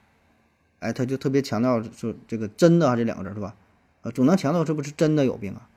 [0.79, 3.55] 哎，他就特别强调说这个“真的”啊这两个字，是吧？
[4.03, 5.67] 呃，总能强调是不是真的有病啊？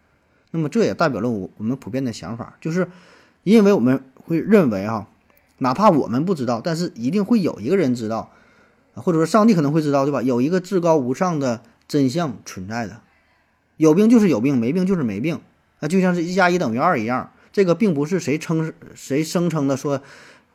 [0.50, 2.86] 那么这也代表了我我们普遍的想法，就是
[3.44, 5.08] 因为我们会认为啊，
[5.58, 8.30] 哪怕我们不知道，但是一定会有一个人知道，
[8.92, 10.20] 或者说上帝可能会知道，对吧？
[10.20, 13.00] 有一个至高无上的真相存在的，
[13.78, 15.40] 有病就是有病，没病就是没病，
[15.78, 20.02] 啊，就像是一加一等于二一样，这个并不是谁称谁声称的说。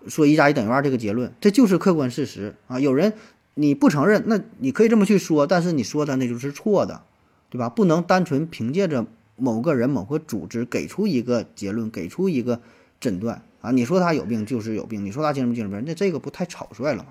[0.08, 2.80] 说一加一等于二这个结论，这就是客观事实啊！
[2.80, 3.14] 有人
[3.53, 7.03] 你不承认，那你可以这么去说，但是你说的那就是错的，
[7.49, 7.70] 对吧？
[7.70, 12.62] 不能单纯凭借着某个人、某个组织给出一个结论，给出一个
[12.99, 13.72] 诊断啊！
[13.72, 17.10] 你说他有病就是有病，你说他精神病精神病，那这个不太草率了吗？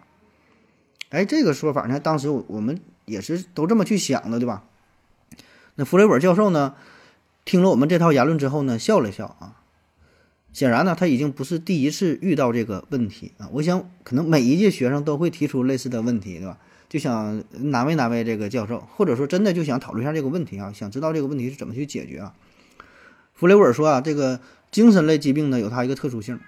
[1.11, 4.65] 哎，这个说法呢，当时我们也是都这么去想的，对吧？
[5.77, 6.75] 那弗雷尔教授呢，
[7.45, 9.61] 听了我们这套言论之后呢，笑了笑啊。
[10.55, 13.51] 显然呢，他已经不是第一次遇到这个问题啊！
[13.53, 16.57] 我想，可能每一届学生都会提出类似的问题，对吧？
[16.89, 22.35] 就想难为难为这个教授，或者说真的就想讨论一下这个问题啊，想知道这个问题是怎么去解决啊？
[23.35, 24.39] 弗雷维尔说啊，这个
[24.71, 26.39] 精神类疾病呢，有它一个特殊性，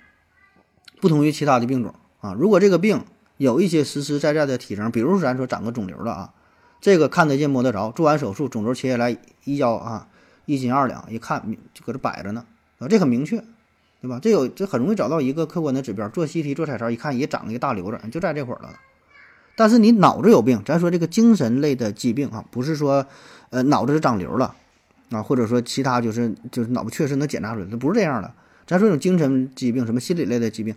[1.00, 2.32] 不同于其他的病种啊。
[2.32, 3.04] 如果这个病
[3.38, 6.34] 有一些实实在在的体征，比如说咱说长个肿瘤了啊，
[6.80, 10.06] 这个看得见摸得着，做完手术肿瘤切下来一交啊，
[10.44, 11.42] 一斤二两，一看
[11.74, 12.46] 就搁这摆着呢
[12.78, 13.42] 啊，这很明确。
[14.00, 14.20] 对吧？
[14.22, 18.70] 这有这很容易找到一个客观的指标，做 CT 做彩超一看也长了一个大瘤子，就在这会儿了。
[19.56, 23.06] 但是你脑子有病，咱说这个精神类的疾病啊，不是说
[23.50, 24.54] 呃脑子是长瘤了
[25.10, 28.30] 啊，或者说其他就是就是脑部确实能检查出来，它不是这样的。
[28.66, 30.74] 咱说这种精神疾病，什么心理类的疾病，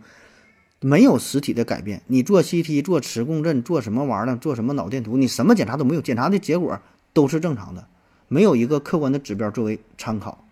[0.80, 6.80] 没有实体的改变，你做 CT 做磁共振做什么玩意儿，做什么脑电图，你什么检查都没有，检查的结果
[7.11, 7.86] 都是正常的，
[8.30, 10.45] 没有一个客观的指标作为参考。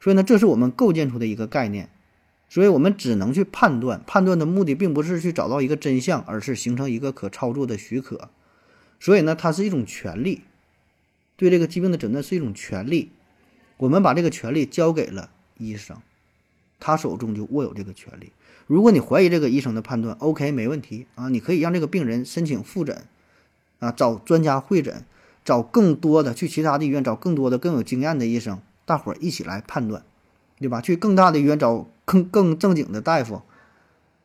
[0.00, 1.88] 所以呢，这是我们构建出的一个概念。
[2.48, 8.30] 所以我们只能去判断，判断的目的并不是去找到一个真相，而是形成一个可操作的许可。
[9.00, 10.42] 所以呢，它是一种权利，
[11.36, 13.10] 对这个疾病的诊断是一种权利。
[13.78, 15.28] 我们把这个权利交给了
[15.58, 15.98] 医生，
[16.78, 18.32] 他手中就握有这个权利。
[18.66, 23.04] 如果你怀疑这个医生的判断，OK，没问题啊，你可以让这个病人申请复诊，
[23.80, 25.04] 啊，找专家会诊，
[25.44, 30.04] 找更多的去其他的医院找更多的更有经验的医生，大伙儿一起来判断，
[30.58, 30.80] 对吧？
[30.80, 31.88] 去更大的医院找。
[32.06, 33.42] 更更正经的大夫，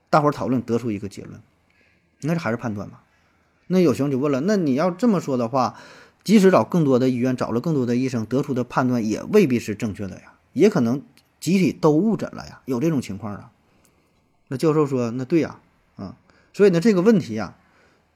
[0.10, 1.42] 大伙儿讨论得出一个结论，
[2.22, 3.00] 那这还是判断嘛？
[3.68, 5.78] 那有学生就问了，那你要这么说的话，
[6.24, 11.02] 即使找更多的医院，找了更多的医生，得出的判断也未必是正确的呀，也可能
[11.40, 13.52] 集体都误诊了呀，有这种情况啊？
[14.50, 15.60] 那教授说，那对呀，
[15.96, 16.16] 啊，
[16.54, 17.56] 所以呢，这个问题呀，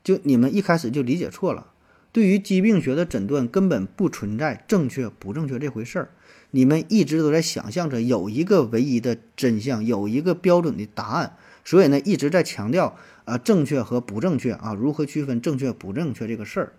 [0.04, 1.68] 就你们一开始就理解错了，
[2.12, 6.10] 对于疾病学的诊断根本不存在正确不正确这回事儿。
[6.56, 11.36] 你们一直都在想象着有一个唯一的真相，有一个标准的答案，
[11.66, 12.96] 所以呢一直在强调
[13.26, 16.72] 啊正确和不正确啊如何区分正确不正确这个事儿，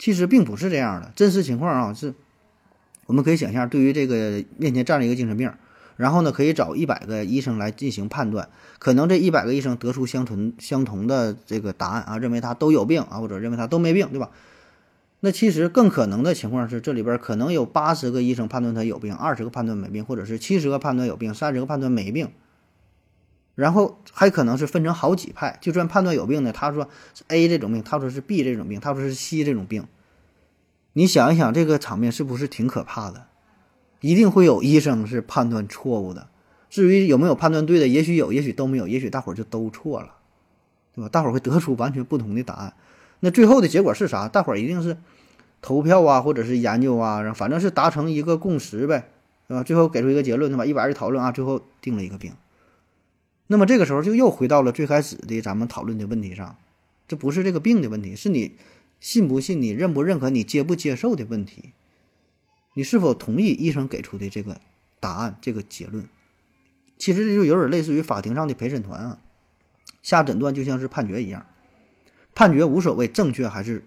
[0.00, 1.12] 其实并不是这样的。
[1.14, 2.12] 真实情况啊是，
[3.06, 5.48] 我们可以想象，对于这个面前站着一个精神病，
[5.96, 8.48] 然后呢可以找一百个医生来进行判断，
[8.80, 14.30] 可能这一百个医生得出相同相同的这个答案啊，认为他都有病啊，或者认为他都没病，对吧？
[15.20, 22.30] 那其实更可能的情况是，这里边可能有八十个医生判断他有病，二十个判断没病，或者是七十个判断有病，三十个判断没病。
[23.56, 29.88] 然后还可能是分成好几派，就算判断有病的，他说是 A 这种病，他说是 B 这种病，他说是 C 这种病。
[30.92, 33.26] 你想一想，这个场面是不是挺可怕的？
[34.00, 36.28] 一定会有医生是判断错误的。
[36.70, 40.14] 至于有没有判断对的，也许有，也许都没有，也许大伙儿就都错了，
[40.94, 41.08] 对吧？
[41.08, 42.74] 大伙儿会得出完全不同的答案。
[43.20, 44.28] 那最后的结果是啥？
[44.28, 44.96] 大伙儿一定是
[45.60, 49.08] 投票啊，或者是研究啊，反正是达成一个共识呗，
[49.48, 49.62] 对吧？
[49.62, 50.64] 最后给出一个结论，对吧？
[50.64, 52.32] 一百人讨论啊，最后定了一个病。
[53.48, 56.56] 那么这个时候就又回到了最开始的咱们讨论的问题上，
[57.08, 58.56] 这不是这个病的问题，是你
[59.00, 61.72] 信不信、你认不认可、你接不接受的问题。
[62.74, 64.60] 你是否同意医生给出的这个
[65.00, 66.08] 答案、这个结论？
[66.96, 69.18] 其实这就有点类似于法庭上的陪审团啊，
[70.02, 71.46] 下诊断就像是判决一样，
[72.38, 73.82] 判决无所谓正确还是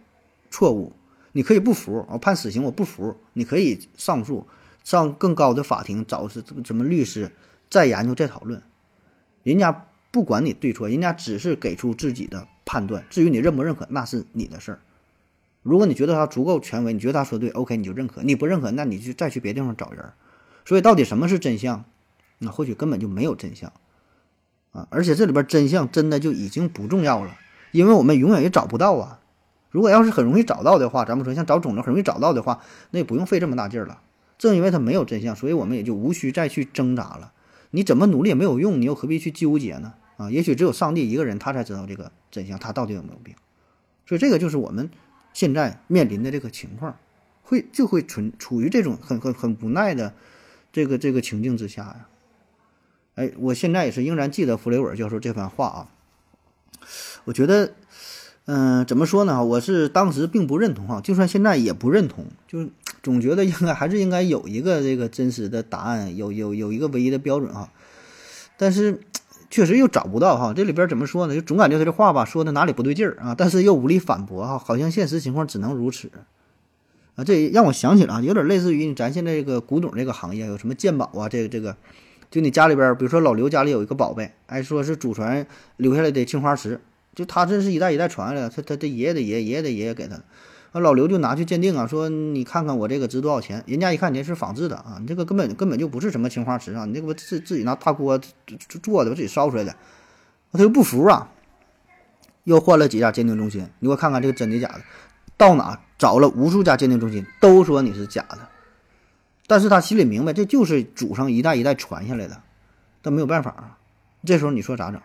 [0.50, 0.92] 错误，
[1.32, 4.46] 你可以不服，我判死刑我不服，你可以上诉，
[4.84, 7.32] 上更高的法庭找是什么律师
[7.70, 8.62] 再研究再讨论。
[9.44, 13.06] 人家不管你对错，人家只是给出自己的判断。
[13.10, 14.80] 至于你认不认可，那是你的事儿。
[15.64, 20.12] 如果你觉得他足够权威，你觉得他说对，OK，你就认可；你不认可，那你就再去别地方找人。
[20.66, 21.86] 所以，到底什么是真相？
[22.40, 23.72] 那或许根本就没有真相
[24.74, 24.90] 啊！
[24.92, 27.38] 而且这里边真相真的就已经不重要了，
[27.72, 29.20] 因为我们永远也找不到啊。
[29.70, 32.62] 如果要是很容易找到的话，咱们说像找肿瘤很容易找到的话，
[32.92, 34.02] 那也不用费这么大劲儿了。
[34.38, 37.32] 正因为它没有真相，所以我们也就无需再去挣扎了。
[37.70, 39.94] 你怎么努力也没有用，你又何必去纠结呢？
[40.18, 43.34] 啊，也许只有上帝一个人，他才知道这个真相，他到底有没有病。
[44.06, 44.90] 所以这个就是我们
[45.32, 46.98] 现在面临的这个情况，
[47.44, 50.14] 会就会存处于这种很很很无奈的
[50.74, 52.08] 这个这个情境之下呀。
[53.16, 55.88] 哎，我现在也是仍然记得弗雷尔教授这番话啊。
[57.26, 57.72] 我觉得，
[58.46, 59.44] 嗯，怎么说呢？
[59.44, 62.70] 我是当时并不认同哈，就算现在也不认同，就。
[63.04, 67.68] 总觉得应该还是应该有一个这个真实的答案，有有有一个唯一的标准哈，
[68.58, 69.00] 但是
[69.50, 70.54] 确实又找不到哈。
[70.54, 71.34] 这里边怎么说呢？
[71.34, 76.12] 就总感觉他这话吧说的哪里不对劲儿啊，但是又无力反驳哈，好像现实情况只能如此
[77.16, 77.24] 啊。
[77.24, 81.76] 这让我想起了啊，有点类似于咱现在这个古董这个行业，有什么鉴宝啊，这个这个，
[82.30, 85.48] 就你家里边，比如说老刘家里有一个宝贝，哎，说是祖传
[85.78, 86.80] 留下来的青花瓷，
[87.14, 90.24] 就他这是一代一代传下来的，他他他爷爷的爷爷爷爷的爷爷给他的。
[90.74, 93.62] 那老刘就拿去鉴定啊，说你看看我这个值多少钱？
[93.68, 98.18] 人家一看，你这是仿制的啊，你这个根本根本就不是什么青花瓷啊，你这个自自己拿大锅
[98.82, 99.76] 做的，自己烧出来的。
[100.54, 101.30] 他又不服啊，
[102.46, 104.82] 又换了几家鉴定中心，你给我看看这个真的假的？
[105.36, 108.48] 到哪找了无数家鉴定中心，都说你是假的。
[109.48, 112.42] 但是他心里明白，这就是祖上一代一代传下来的，
[113.02, 113.78] 但没有办法啊。
[114.24, 115.02] 这时候你说咋整？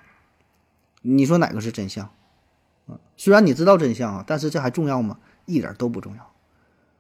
[1.09, 2.05] 你说哪个是真相？
[2.87, 5.19] 啊，虽然你知道真相啊，但是这还重要吗？
[5.45, 6.33] 一点都不重要。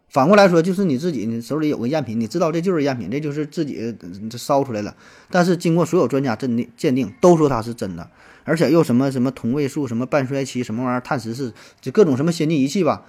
[0.09, 3.95] 反过来说，就是你自己，你手里有个赝品，你知道这就是赝品，这就是自己
[4.31, 4.95] 这烧出来了。
[5.31, 8.09] 但是经过所有专家鉴定，鉴定都说它是真的，
[8.45, 13.05] 而且又什么什么同位素、什么半衰期、什么玩意儿、碳十四，就各种什么先进仪器吧，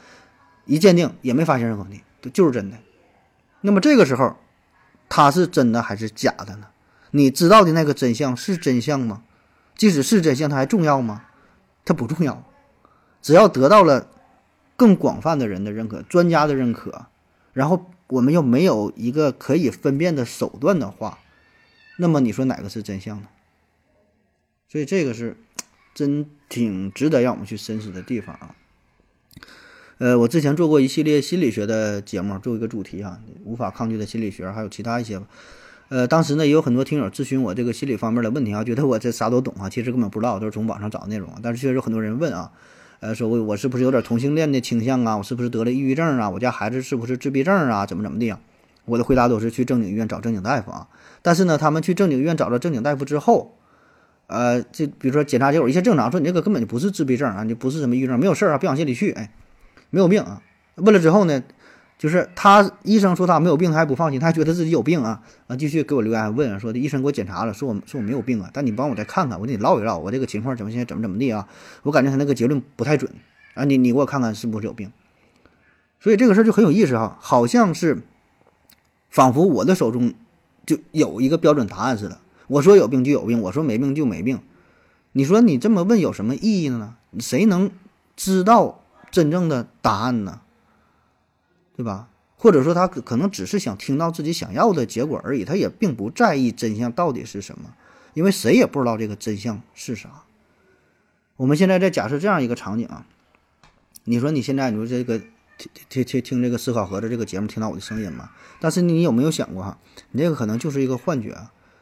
[0.66, 2.02] 一鉴定也没发现任何问题，
[2.34, 2.78] 就是真的。
[3.62, 4.36] 那么这个时候，
[5.08, 6.68] 它是真的还是假的呢？
[7.12, 9.22] 你知道的那个真相是真相吗？
[9.78, 11.24] 即使是真相，它还重要吗？
[11.86, 12.44] 它不重要，
[13.22, 14.10] 只要得到了。
[14.80, 17.08] 更广泛的人的认可，专家的认可，
[17.52, 21.18] 然后我们又没有一个可以分辨的手段的话，
[21.98, 23.28] 那么你说哪个是真相呢？
[24.70, 25.36] 所以这个是
[25.96, 28.56] 真挺值得让我们去深思的地方啊。
[29.98, 35.20] 呃，我之前做过一系列心理学的节目，做一个主题啊，无法抗拒的心理学，还有其他一些。
[35.90, 42.52] 呃，当时呢也有很多听友咨询我这个心理方面的问题啊，觉得我这啥都懂啊，其实根本不知道，都是从网上找的内容，但是确实有很多人问啊。
[43.00, 45.16] 呃，说我我是不是有点同性恋的倾向啊？
[45.16, 46.30] 我是不是得了抑郁症啊？
[46.30, 47.86] 我家孩子是不是自闭症啊？
[47.86, 48.40] 怎么怎么的呀？
[48.86, 50.88] 我的回答都是去正经医院找正经大夫啊。
[51.22, 53.56] 但是呢，他们去正经医院找了正经大夫之后，
[54.26, 59.32] 呃，这比如说检查结果一切正常，说你这个根本就不是自闭症啊，你不是什么抑郁症，没有事儿啊，别往心里去，哎，
[59.92, 60.42] 没有病啊。
[60.76, 61.44] 问了之后呢？
[61.98, 65.56] 就是他医生说他没有病，他还不放心，他还觉得自己有病啊啊！
[65.56, 71.48] 继续给我留言问说的医生给我检查了，说我说我没有病啊，但你帮我再看看，我跟你唠一唠，我这个情况怎么现在怎么怎么地啊？
[71.82, 73.12] 我感觉他那个结论不太准
[73.56, 74.92] 啊，你你给我看看是不是有病？
[76.00, 78.04] 所以这个事儿就很有意思哈，好像是
[79.10, 80.14] 仿佛我的手中
[80.68, 84.40] 就有一个标准答案似的，我说有病就有病，我说没病就没病。
[85.14, 86.96] 你说你这么问有什么意义呢？
[87.20, 87.72] 谁能
[88.16, 90.42] 知道真正的答案呢？
[91.78, 92.10] 对吧？
[92.36, 97.74] 或者说他可能只是想听到自己想要的结果而已，他也并不在意真相到底是什么，
[98.14, 100.24] 因为谁也不知道这个真相是啥。
[101.36, 103.06] 我们现在再假设这样一个场景啊，
[104.04, 105.20] 你说你现在你说这个
[105.58, 108.30] 听听听听这个思考盒子这个节目，听到我的声音嘛。
[108.60, 109.78] 但是你有没有想过哈，
[110.12, 111.36] 你这个可能就是一个幻觉，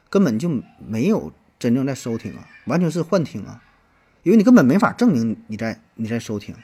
[0.10, 0.50] 根本就
[0.86, 3.62] 没有真正在收听啊，完全是幻听啊，
[4.24, 6.56] 因为你根本没法证明你在你在收听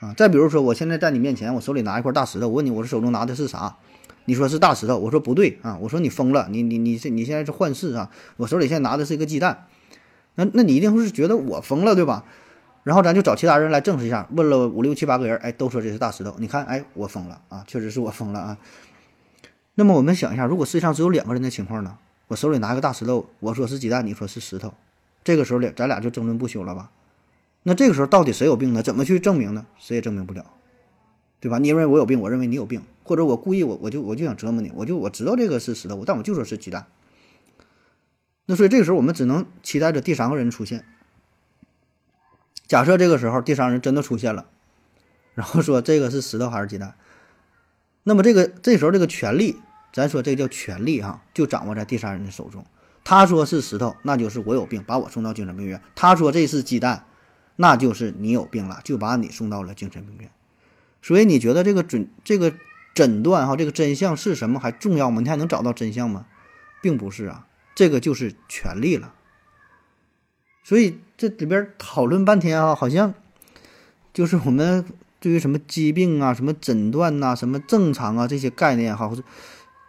[0.00, 0.14] 啊。
[0.16, 3.76] 再比如说，我现在在你面前，我手里拿一块大石头，我问你，我这手中拿的是啥？
[4.24, 9.66] 你说是大石头，我说不对啊，我说你疯了，你你你这你现在是幻视啊，我手里现在拿的是一个鸡蛋，
[10.34, 12.24] 那那你一定是觉得我疯了对吧？
[12.84, 18.58] 然后咱就找其他人来证实一下，问了五六七八个人，哎，都说这是大石头，你看，哎，我疯了啊，确实是我疯了啊。
[19.74, 21.96] 那么我们想一下，如果世界上只有两个人的情况呢？
[22.28, 24.74] 我手里拿一个大石头，我说是鸡蛋，你说是石头，
[25.24, 26.90] 这个时候咱俩就争论不休了吧？
[27.68, 28.82] 那这个时候到底谁有病呢？
[28.82, 29.66] 怎么去证明呢？
[29.78, 30.46] 谁也证明不了，
[31.38, 31.58] 对吧？
[31.58, 36.86] 你认为我有病，我认为你有病，或者我故意我我就我就想折磨你，我就我知道这个是石头，但我就说是鸡蛋。
[38.46, 40.86] 那所以这个时候我们只能期待着第三个人出现。
[42.66, 44.46] 假设这个时候第三人真的出现了，
[45.34, 46.94] 然后说这个是石头还是鸡蛋，
[48.04, 49.56] 那么这个这时候这个权利，
[49.92, 52.64] 咱说这叫权利哈，就掌握在第三人的手中。
[53.04, 57.04] 他说是石头，那就是我有病，把我送到精神病院；他说这是鸡蛋，
[57.60, 60.30] 那就是你有病了，就把你送到了精神病院。
[61.02, 62.54] 所以你觉得这个准这个
[62.94, 65.20] 诊断哈，这个真相是什么还重要吗？
[65.20, 66.26] 你还能找到真相吗？
[66.80, 69.12] 并不是啊，这个就是权利了。
[70.62, 73.12] 所以这里边讨论半天啊，好像
[74.12, 74.84] 就是我们
[75.18, 79.10] 对于什么疾病啊、什么诊断呐、什么正常啊这些概念哈，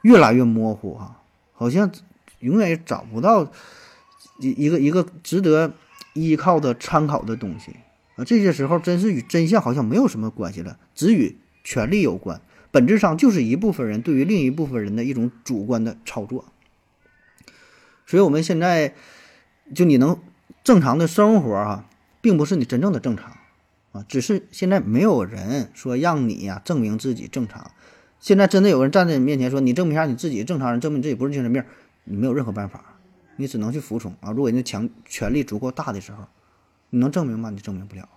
[0.02, 1.22] 越来越模糊哈，
[1.54, 1.92] 好像
[2.40, 3.52] 永远也找不到
[4.40, 5.74] 一一个一个值得
[6.22, 7.76] 依靠的参考的东西
[8.16, 8.24] 啊。
[8.24, 12.42] 这些时候真是与真相好像没有什么关系了，只与权力有关，
[12.72, 16.46] 本质上就是一部分人对于另一部分人的一种主观的操作。
[18.06, 18.94] 所以我们现在
[19.74, 20.20] 就你能。
[20.62, 21.86] 正常的生活哈，
[22.22, 23.38] 并不是你真正的正常
[23.92, 27.72] 啊，只是现在没有人说让你呀证明自己正常。
[28.20, 31.64] 现在真的有人站在你面前说你证明一下你自己正常人，证明自己不是精神病，
[32.04, 32.89] 你没有任何办法，
[33.40, 34.32] 你只能去服从啊。
[34.32, 36.26] 如果人家强权力足够大的时候，
[36.90, 37.50] 你能证明吗？
[37.50, 38.08] 你证明不了。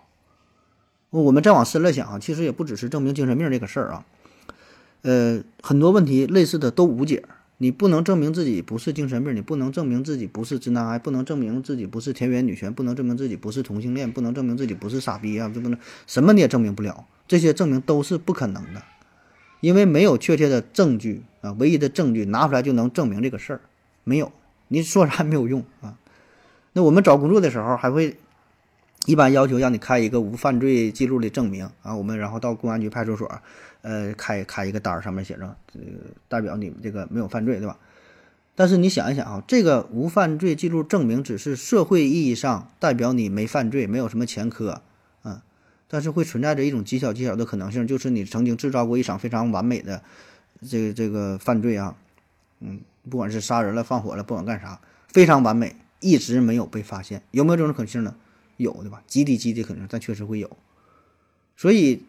[1.10, 4.06] 我们再往深了想啊，其实也不只是证明精神病这个事儿啊，
[5.02, 7.24] 呃，很多问题类似的都无解。
[7.58, 15.48] 你不能证明自己不是精神病，你不能证明自己不是直男癌，不能证明自己不是田园女权，不能证明自己不是同性恋，不能证明自己不是傻逼啊！
[15.54, 18.82] 这不能什么你也证明不了，这些证明都是不可能的，
[19.60, 23.60] 因为没有确切的证据啊，唯一的证据拿出来就能证明这个事儿，
[24.02, 24.32] 没有，
[24.72, 25.96] 你说啥没有用啊。
[26.72, 28.16] 那我们找工作的时候还会。
[29.04, 33.28] 一般要求让你开一个无犯罪记录的证明啊，我们然后到公安局派出所，
[33.80, 35.80] 呃，开开一个单儿，上面写着，呃，
[36.28, 37.76] 代表你们这个没有犯罪，对吧？
[38.54, 44.82] 但是你想一想啊，这个无犯罪记录证明只是社会意义上代表你没犯罪，没有什么前科，
[45.24, 45.42] 啊，
[45.88, 50.00] 但是会存在着一种极小极小的可能性，就是你曾经制造过一场非常完美的
[50.70, 51.96] 这个这个犯罪啊，
[52.60, 58.14] 嗯，不管是杀人了、放火了，不管干啥，非常完美，一直没有被发现，有没有这种可能性呢？
[58.58, 60.56] 有的吧，极低极低可能，但确实会有。
[61.56, 62.04] 所以，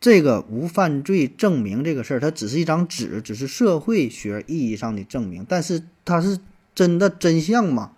[0.00, 5.44] 这个无犯罪证明这个事儿，它只是一张纸，只是社会学意义上的证明。
[5.48, 6.38] 但是，它是
[6.74, 7.92] 真的真相吗？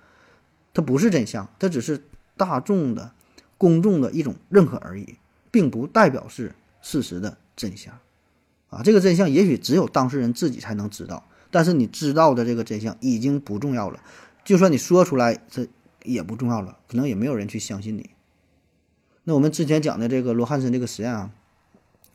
[0.74, 2.02] 它不是真相，它只是
[2.36, 3.12] 大众的、
[3.56, 5.16] 公众的一种认可而已，
[5.50, 7.98] 并不代表是事实的真相。
[8.70, 11.27] 啊，这个真相也许只有当事人自己才能知道。
[11.51, 14.01] 但是，你知道的这个真相已经不重要了。
[14.44, 15.66] 就算你说出来，这。
[16.05, 18.09] 也不重要了，可能也没有人去相信你。
[19.24, 21.31] 那我们之前讲的这个罗汉森这个实验啊，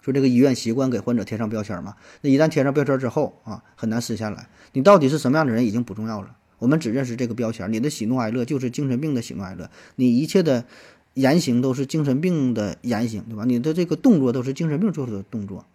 [0.02, 4.48] 说这个医院习惯给患者贴上标签嘛，那一旦贴上标签之后啊，很难撕下来。
[4.72, 7.72] 你到底是什么样的人已经不重要了，我们只认识这个标签。
[7.72, 10.66] 你的喜怒哀乐就是精神病的喜怒哀乐，你一切的
[11.14, 13.44] 言行都是精神病的言行，对吧？
[13.46, 15.66] 你的这个动作都是精神病做出的动作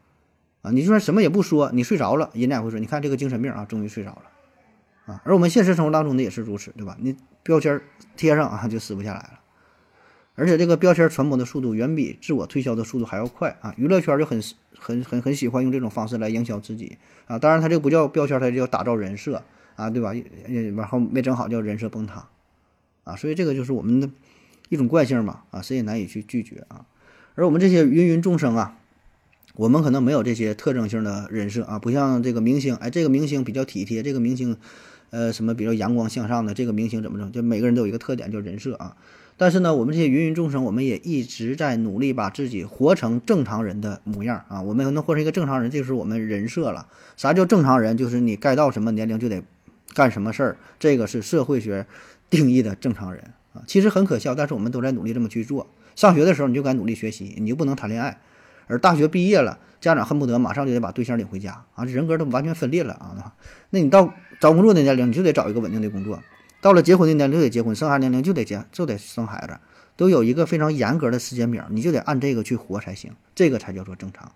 [0.62, 0.70] 啊。
[0.70, 5.12] 你就算什么也不说，你睡着了，人家也会说，你看这个精神病啊，终于睡着了。
[5.12, 6.96] 啊，而我们现实生活当中呢也是如此，对吧？
[7.00, 7.80] 你标签
[8.16, 9.40] 贴上啊，就撕不下来了。
[10.34, 13.74] 而且这个标签传播的速度远比自我推销的速度还要快啊！
[13.76, 14.40] 娱乐圈就很
[14.78, 17.36] 很很很喜欢用这种方式来营销自己啊。
[17.40, 19.42] 当然，它这不叫标签，它叫打造人设
[19.74, 20.12] 啊，对吧？
[20.76, 22.28] 然后没整好叫人设崩塌
[23.02, 23.16] 啊。
[23.16, 24.08] 所以这个就是我们的
[24.68, 26.86] 一种惯性嘛啊，谁也难以去拒绝啊。
[27.34, 28.78] 而我们这些芸芸众生啊，
[29.58, 34.56] 我们可能没有这些特征性的人设啊，不像这个明星，哎，这个明星比较体贴，这个明星。
[35.10, 37.30] 呃，什么比较阳光向上的这个明星怎么着？
[37.30, 38.94] 就每个人都有一个特点，叫人设啊。
[39.38, 44.60] 但是呢，我们这些芸芸众生，我们也一直在努力把自己活成正常人的模样啊。
[44.60, 46.86] 我们能活成一个正常人，这就是我们人设了。
[47.16, 47.96] 啥叫正常人？
[47.96, 49.42] 就是你该到什么年龄就得
[49.94, 51.86] 干什么事儿，这个是社会学
[52.28, 53.24] 定义的正常人
[53.54, 53.62] 啊。
[53.66, 55.66] 其实很可笑，但是我们都在努力这么去做。
[55.96, 58.18] 上学的时候你就该努力学习，你就不能谈恋爱；
[58.68, 63.34] 而大学毕业了，家长恨不得马上就得把对象领回家啊，这人格都完全分裂了啊。
[63.70, 66.18] 那你到找工作的年龄，你就得找一个稳定的工作；
[66.60, 69.58] 到了结婚的年龄就得结婚，生孩子年龄就得结就得生孩子，
[69.96, 74.32] 都有一个非常严格的时间表，你就得按这个去活才行，这个才叫做正常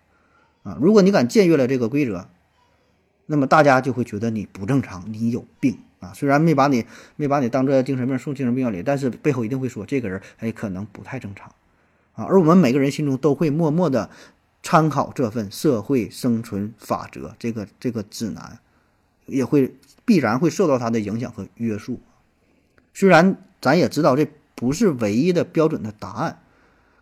[0.63, 0.77] 啊。
[0.81, 2.27] 如果你敢僭越了这个规则，
[3.27, 6.13] 那么大家就会觉得你不正常，你有病啊！
[6.13, 6.85] 虽然没把你
[7.17, 11.51] 没把你当做精神病送精神病院里，但是背后一定会说这个人哎可能不太正常
[12.15, 12.25] 啊。
[12.25, 14.11] 而我们每个人心中都会默默的
[14.63, 18.59] 参考这份社会生存法则，这个这个指南
[19.27, 19.75] 也会
[20.05, 22.01] 必然会受到它的影响和约束。
[22.95, 26.43] 虽然咱也知道这不是唯一的标准的答案，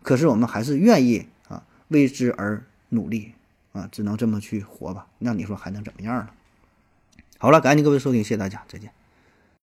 [0.01, 3.33] 可是我们还是愿意啊为之而努力。
[3.73, 5.07] 啊，只能这么去活吧。
[5.19, 6.29] 那你说还能怎么样呢？
[7.37, 8.91] 好了，感谢各位收听，谢谢大家，再见。